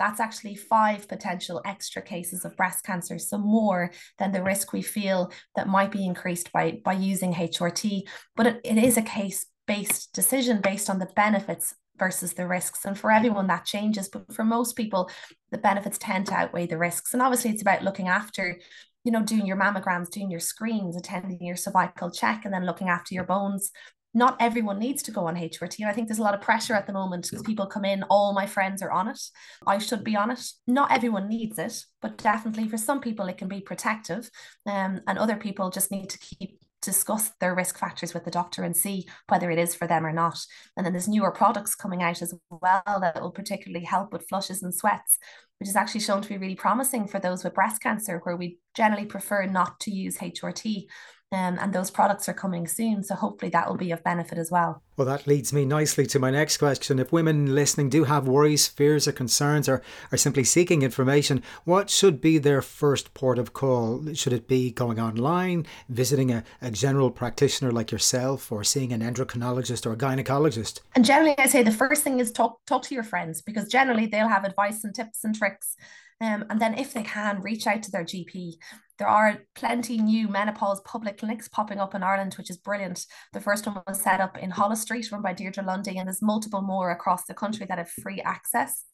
that's 0.00 0.18
actually 0.18 0.56
five 0.56 1.06
potential 1.06 1.60
extra 1.66 2.00
cases 2.00 2.46
of 2.46 2.56
breast 2.56 2.84
cancer, 2.84 3.18
so 3.18 3.36
more 3.36 3.92
than 4.18 4.32
the 4.32 4.42
risk 4.42 4.72
we 4.72 4.80
feel 4.80 5.30
that 5.54 5.68
might 5.68 5.92
be 5.92 6.06
increased 6.06 6.50
by, 6.52 6.80
by 6.82 6.94
using 6.94 7.34
HRT. 7.34 8.02
But 8.34 8.46
it, 8.46 8.60
it 8.64 8.78
is 8.78 8.96
a 8.96 9.02
case 9.02 9.46
based 9.66 10.12
decision 10.14 10.62
based 10.62 10.88
on 10.88 10.98
the 10.98 11.10
benefits 11.14 11.74
versus 11.98 12.32
the 12.32 12.48
risks. 12.48 12.86
And 12.86 12.98
for 12.98 13.12
everyone, 13.12 13.46
that 13.48 13.66
changes. 13.66 14.08
But 14.08 14.32
for 14.32 14.42
most 14.42 14.74
people, 14.74 15.10
the 15.50 15.58
benefits 15.58 15.98
tend 15.98 16.26
to 16.26 16.34
outweigh 16.34 16.66
the 16.66 16.78
risks. 16.78 17.12
And 17.12 17.22
obviously, 17.22 17.50
it's 17.50 17.62
about 17.62 17.84
looking 17.84 18.08
after 18.08 18.58
you 19.04 19.12
know, 19.12 19.22
doing 19.22 19.46
your 19.46 19.56
mammograms, 19.56 20.10
doing 20.10 20.30
your 20.30 20.40
screens, 20.40 20.94
attending 20.94 21.38
your 21.40 21.56
cervical 21.56 22.10
check, 22.10 22.44
and 22.44 22.52
then 22.52 22.66
looking 22.66 22.90
after 22.90 23.14
your 23.14 23.24
bones 23.24 23.70
not 24.12 24.36
everyone 24.40 24.78
needs 24.78 25.02
to 25.04 25.12
go 25.12 25.26
on 25.26 25.36
HRT. 25.36 25.86
I 25.86 25.92
think 25.92 26.08
there's 26.08 26.18
a 26.18 26.22
lot 26.22 26.34
of 26.34 26.40
pressure 26.40 26.74
at 26.74 26.86
the 26.86 26.92
moment 26.92 27.28
because 27.30 27.44
people 27.44 27.66
come 27.66 27.84
in, 27.84 28.02
all 28.04 28.32
my 28.32 28.46
friends 28.46 28.82
are 28.82 28.90
on 28.90 29.08
it. 29.08 29.20
I 29.66 29.78
should 29.78 30.02
be 30.02 30.16
on 30.16 30.30
it. 30.30 30.40
Not 30.66 30.90
everyone 30.90 31.28
needs 31.28 31.58
it, 31.58 31.84
but 32.02 32.18
definitely 32.18 32.68
for 32.68 32.78
some 32.78 33.00
people 33.00 33.26
it 33.26 33.38
can 33.38 33.48
be 33.48 33.60
protective. 33.60 34.30
Um, 34.66 35.00
and 35.06 35.18
other 35.18 35.36
people 35.36 35.70
just 35.70 35.90
need 35.90 36.10
to 36.10 36.18
keep 36.18 36.58
discuss 36.82 37.30
their 37.40 37.54
risk 37.54 37.78
factors 37.78 38.14
with 38.14 38.24
the 38.24 38.30
doctor 38.30 38.64
and 38.64 38.76
see 38.76 39.06
whether 39.28 39.50
it 39.50 39.58
is 39.58 39.74
for 39.74 39.86
them 39.86 40.06
or 40.06 40.12
not. 40.12 40.38
And 40.76 40.84
then 40.84 40.92
there's 40.92 41.08
newer 41.08 41.30
products 41.30 41.74
coming 41.74 42.02
out 42.02 42.22
as 42.22 42.34
well 42.50 42.82
that 42.86 43.20
will 43.20 43.30
particularly 43.30 43.84
help 43.84 44.12
with 44.12 44.28
flushes 44.28 44.62
and 44.62 44.74
sweats, 44.74 45.18
which 45.58 45.68
is 45.68 45.76
actually 45.76 46.00
shown 46.00 46.22
to 46.22 46.28
be 46.28 46.38
really 46.38 46.54
promising 46.54 47.06
for 47.06 47.20
those 47.20 47.44
with 47.44 47.54
breast 47.54 47.82
cancer, 47.82 48.20
where 48.22 48.36
we 48.36 48.58
generally 48.74 49.04
prefer 49.04 49.46
not 49.46 49.78
to 49.80 49.90
use 49.90 50.18
HRT 50.18 50.86
um, 51.32 51.58
and 51.60 51.72
those 51.72 51.92
products 51.92 52.28
are 52.28 52.34
coming 52.34 52.66
soon. 52.66 53.04
So 53.04 53.14
hopefully 53.14 53.50
that 53.50 53.68
will 53.68 53.76
be 53.76 53.92
of 53.92 54.02
benefit 54.02 54.36
as 54.36 54.50
well. 54.50 54.82
Well, 54.96 55.06
that 55.06 55.28
leads 55.28 55.52
me 55.52 55.64
nicely 55.64 56.04
to 56.06 56.18
my 56.18 56.30
next 56.30 56.56
question. 56.56 56.98
If 56.98 57.12
women 57.12 57.54
listening 57.54 57.88
do 57.88 58.04
have 58.04 58.26
worries, 58.26 58.66
fears, 58.66 59.06
or 59.06 59.12
concerns, 59.12 59.68
or 59.68 59.80
are 60.10 60.18
simply 60.18 60.42
seeking 60.42 60.82
information, 60.82 61.44
what 61.64 61.88
should 61.88 62.20
be 62.20 62.38
their 62.38 62.60
first 62.60 63.14
port 63.14 63.38
of 63.38 63.52
call? 63.52 64.12
Should 64.12 64.32
it 64.32 64.48
be 64.48 64.72
going 64.72 64.98
online, 64.98 65.66
visiting 65.88 66.32
a, 66.32 66.42
a 66.60 66.72
general 66.72 67.12
practitioner 67.12 67.70
like 67.70 67.92
yourself, 67.92 68.50
or 68.50 68.64
seeing 68.64 68.92
an 68.92 69.00
endocrinologist 69.00 69.86
or 69.86 69.92
a 69.92 69.96
gynecologist? 69.96 70.80
And 70.96 71.04
generally, 71.04 71.38
I 71.38 71.46
say 71.46 71.62
the 71.62 71.70
first 71.70 72.02
thing 72.02 72.18
is 72.18 72.32
talk 72.32 72.58
talk 72.66 72.82
to 72.82 72.94
your 72.94 73.04
friends 73.04 73.40
because 73.40 73.68
generally 73.68 74.06
they'll 74.06 74.28
have 74.28 74.44
advice 74.44 74.82
and 74.82 74.92
tips 74.92 75.22
and 75.22 75.34
tricks. 75.34 75.76
Um, 76.20 76.44
and 76.50 76.60
then 76.60 76.76
if 76.76 76.92
they 76.92 77.02
can 77.02 77.40
reach 77.40 77.66
out 77.66 77.82
to 77.84 77.90
their 77.90 78.04
GP 78.04 78.56
there 79.00 79.08
are 79.08 79.38
plenty 79.54 79.96
new 79.96 80.28
menopause 80.28 80.82
public 80.82 81.16
clinics 81.16 81.48
popping 81.48 81.80
up 81.80 81.94
in 81.94 82.02
Ireland, 82.02 82.34
which 82.34 82.50
is 82.50 82.58
brilliant. 82.58 83.06
The 83.32 83.40
first 83.40 83.66
one 83.66 83.80
was 83.88 83.98
set 83.98 84.20
up 84.20 84.36
in 84.36 84.50
Holles 84.50 84.82
Street, 84.82 85.10
run 85.10 85.22
by 85.22 85.32
Deirdre 85.32 85.64
Lundy, 85.64 85.96
and 85.96 86.06
there's 86.06 86.20
multiple 86.20 86.60
more 86.60 86.90
across 86.90 87.24
the 87.24 87.32
country 87.32 87.64
that 87.66 87.78
have 87.78 87.88
free 87.88 88.20
access. 88.20 88.84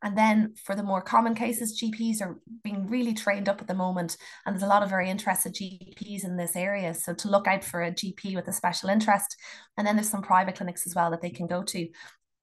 And 0.00 0.16
then 0.16 0.54
for 0.64 0.76
the 0.76 0.84
more 0.84 1.02
common 1.02 1.34
cases, 1.34 1.82
GPs 1.82 2.22
are 2.22 2.38
being 2.62 2.86
really 2.86 3.14
trained 3.14 3.48
up 3.48 3.60
at 3.60 3.66
the 3.66 3.74
moment, 3.74 4.16
and 4.46 4.54
there's 4.54 4.62
a 4.62 4.68
lot 4.68 4.84
of 4.84 4.90
very 4.90 5.10
interested 5.10 5.54
GPs 5.54 6.24
in 6.24 6.36
this 6.36 6.54
area. 6.54 6.94
So 6.94 7.12
to 7.14 7.28
look 7.28 7.48
out 7.48 7.64
for 7.64 7.82
a 7.82 7.90
GP 7.90 8.36
with 8.36 8.46
a 8.46 8.52
special 8.52 8.90
interest. 8.90 9.36
And 9.76 9.84
then 9.84 9.96
there's 9.96 10.08
some 10.08 10.22
private 10.22 10.54
clinics 10.54 10.86
as 10.86 10.94
well 10.94 11.10
that 11.10 11.20
they 11.20 11.30
can 11.30 11.48
go 11.48 11.64
to. 11.64 11.88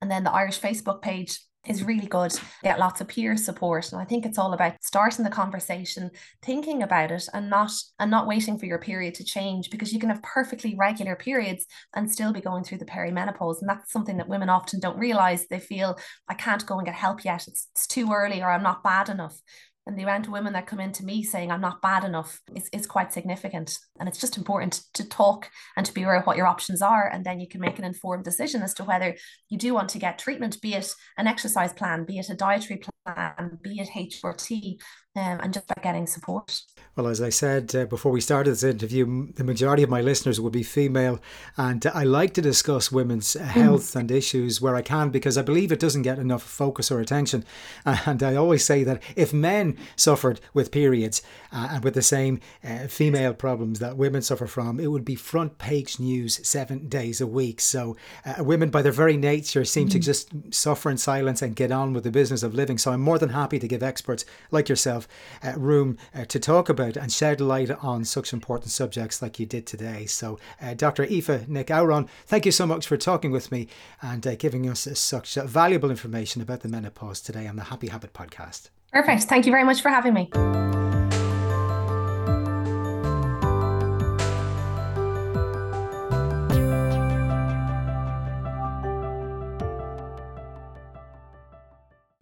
And 0.01 0.11
then 0.11 0.25
the 0.25 0.33
Irish 0.33 0.59
Facebook 0.59 1.01
page 1.01 1.39
is 1.67 1.83
really 1.83 2.07
good. 2.07 2.33
Get 2.63 2.79
lots 2.79 3.01
of 3.01 3.07
peer 3.07 3.35
support. 3.37 3.91
And 3.91 4.01
I 4.01 4.05
think 4.05 4.25
it's 4.25 4.37
all 4.37 4.53
about 4.53 4.75
starting 4.81 5.23
the 5.23 5.31
conversation, 5.31 6.11
thinking 6.41 6.83
about 6.83 7.11
it 7.11 7.27
and 7.33 7.49
not 7.49 7.71
and 7.99 8.11
not 8.11 8.27
waiting 8.27 8.57
for 8.57 8.65
your 8.65 8.79
period 8.79 9.15
to 9.15 9.23
change 9.23 9.69
because 9.69 9.93
you 9.93 9.99
can 9.99 10.09
have 10.09 10.21
perfectly 10.21 10.75
regular 10.75 11.15
periods 11.15 11.65
and 11.95 12.11
still 12.11 12.33
be 12.33 12.41
going 12.41 12.63
through 12.63 12.79
the 12.79 12.85
perimenopause. 12.85 13.61
And 13.61 13.69
that's 13.69 13.91
something 13.91 14.17
that 14.17 14.29
women 14.29 14.49
often 14.49 14.79
don't 14.79 14.99
realize. 14.99 15.47
They 15.47 15.59
feel 15.59 15.97
I 16.27 16.33
can't 16.33 16.65
go 16.65 16.77
and 16.77 16.85
get 16.85 16.95
help 16.95 17.23
yet. 17.25 17.47
It's, 17.47 17.67
it's 17.73 17.87
too 17.87 18.11
early 18.11 18.41
or 18.41 18.49
I'm 18.49 18.63
not 18.63 18.83
bad 18.83 19.09
enough 19.09 19.39
and 19.87 19.97
the 19.97 20.03
amount 20.03 20.25
of 20.25 20.31
women 20.31 20.53
that 20.53 20.65
come 20.65 20.79
into 20.79 21.05
me 21.05 21.21
saying 21.21 21.51
I'm 21.51 21.61
not 21.61 21.81
bad 21.81 22.03
enough 22.03 22.41
is, 22.55 22.69
is 22.73 22.87
quite 22.87 23.13
significant. 23.13 23.77
And 23.99 24.09
it's 24.09 24.19
just 24.19 24.37
important 24.37 24.81
to 24.95 25.07
talk 25.07 25.49
and 25.77 25.85
to 25.85 25.93
be 25.93 26.03
aware 26.03 26.15
of 26.15 26.25
what 26.25 26.37
your 26.37 26.47
options 26.47 26.81
are. 26.81 27.07
And 27.07 27.23
then 27.23 27.39
you 27.39 27.47
can 27.47 27.61
make 27.61 27.77
an 27.77 27.85
informed 27.85 28.23
decision 28.23 28.63
as 28.63 28.73
to 28.75 28.83
whether 28.83 29.15
you 29.49 29.57
do 29.57 29.73
want 29.73 29.89
to 29.89 29.99
get 29.99 30.17
treatment, 30.17 30.59
be 30.61 30.73
it 30.73 30.91
an 31.17 31.27
exercise 31.27 31.71
plan, 31.71 32.03
be 32.03 32.17
it 32.17 32.29
a 32.29 32.35
dietary 32.35 32.81
plan, 33.05 33.59
be 33.61 33.79
it 33.79 33.89
HRT, 33.89 34.79
um, 35.15 35.39
and 35.41 35.53
just 35.53 35.67
by 35.67 35.75
getting 35.81 36.07
support. 36.07 36.61
Well, 36.95 37.07
as 37.07 37.21
I 37.21 37.29
said 37.29 37.75
uh, 37.75 37.85
before 37.85 38.11
we 38.11 38.21
started 38.21 38.51
this 38.51 38.63
interview, 38.63 39.33
the 39.33 39.43
majority 39.43 39.83
of 39.83 39.89
my 39.89 39.99
listeners 39.99 40.39
would 40.39 40.53
be 40.53 40.63
female, 40.63 41.19
and 41.57 41.85
I 41.87 42.03
like 42.03 42.33
to 42.35 42.41
discuss 42.41 42.91
women's 42.91 43.33
mm. 43.33 43.41
health 43.41 43.93
mm. 43.93 43.99
and 43.99 44.11
issues 44.11 44.61
where 44.61 44.75
I 44.75 44.81
can 44.81 45.09
because 45.09 45.37
I 45.37 45.41
believe 45.41 45.71
it 45.71 45.79
doesn't 45.79 46.03
get 46.03 46.19
enough 46.19 46.43
focus 46.43 46.91
or 46.91 46.99
attention. 46.99 47.43
And 48.05 48.21
I 48.21 48.35
always 48.35 48.63
say 48.63 48.83
that 48.83 49.01
if 49.15 49.33
men 49.33 49.77
suffered 49.95 50.39
with 50.53 50.71
periods 50.71 51.21
uh, 51.51 51.69
and 51.71 51.83
with 51.83 51.95
the 51.95 52.01
same 52.01 52.39
uh, 52.63 52.87
female 52.87 53.33
problems 53.33 53.79
that 53.79 53.97
women 53.97 54.21
suffer 54.21 54.47
from, 54.47 54.79
it 54.79 54.91
would 54.91 55.05
be 55.05 55.15
front 55.15 55.57
page 55.57 55.99
news 55.99 56.47
seven 56.47 56.87
days 56.87 57.19
a 57.19 57.27
week. 57.27 57.61
So, 57.61 57.95
uh, 58.25 58.43
women, 58.43 58.69
by 58.69 58.81
their 58.81 58.91
very 58.91 59.17
nature, 59.17 59.65
seem 59.65 59.87
mm. 59.87 59.91
to 59.91 59.99
just 59.99 60.29
suffer 60.53 60.89
in 60.89 60.97
silence 60.97 61.41
and 61.41 61.55
get 61.55 61.71
on 61.71 61.93
with 61.93 62.03
the 62.03 62.11
business 62.11 62.43
of 62.43 62.53
living. 62.53 62.77
So, 62.77 62.91
I'm 62.91 63.01
more 63.01 63.17
than 63.17 63.29
happy 63.29 63.59
to 63.59 63.67
give 63.67 63.83
experts 63.83 64.25
like 64.51 64.69
yourself 64.69 65.04
uh, 65.43 65.53
room 65.57 65.97
uh, 66.13 66.25
to 66.25 66.39
talk 66.39 66.69
about 66.69 66.97
and 66.97 67.11
shed 67.11 67.41
light 67.41 67.71
on 67.71 68.05
such 68.05 68.33
important 68.33 68.71
subjects 68.71 69.21
like 69.21 69.39
you 69.39 69.45
did 69.45 69.65
today. 69.65 70.05
So, 70.05 70.39
uh, 70.61 70.73
Dr. 70.73 71.03
Aoife 71.03 71.47
Nic 71.47 71.67
Shamhrain, 71.67 72.07
thank 72.25 72.45
you 72.45 72.51
so 72.51 72.65
much 72.65 72.87
for 72.87 72.97
talking 72.97 73.31
with 73.31 73.51
me 73.51 73.67
and 74.01 74.25
uh, 74.25 74.35
giving 74.35 74.69
us 74.69 74.87
such 74.93 75.35
valuable 75.35 75.89
information 75.89 76.41
about 76.41 76.61
the 76.61 76.69
menopause 76.69 77.21
today 77.21 77.47
on 77.47 77.55
the 77.55 77.65
Happy 77.65 77.87
Habit 77.87 78.13
podcast. 78.13 78.69
Perfect. 78.91 79.23
Thank 79.23 79.45
you 79.45 79.51
very 79.51 79.63
much 79.63 79.81
for 79.81 79.89
having 79.89 80.13
me. 80.13 81.04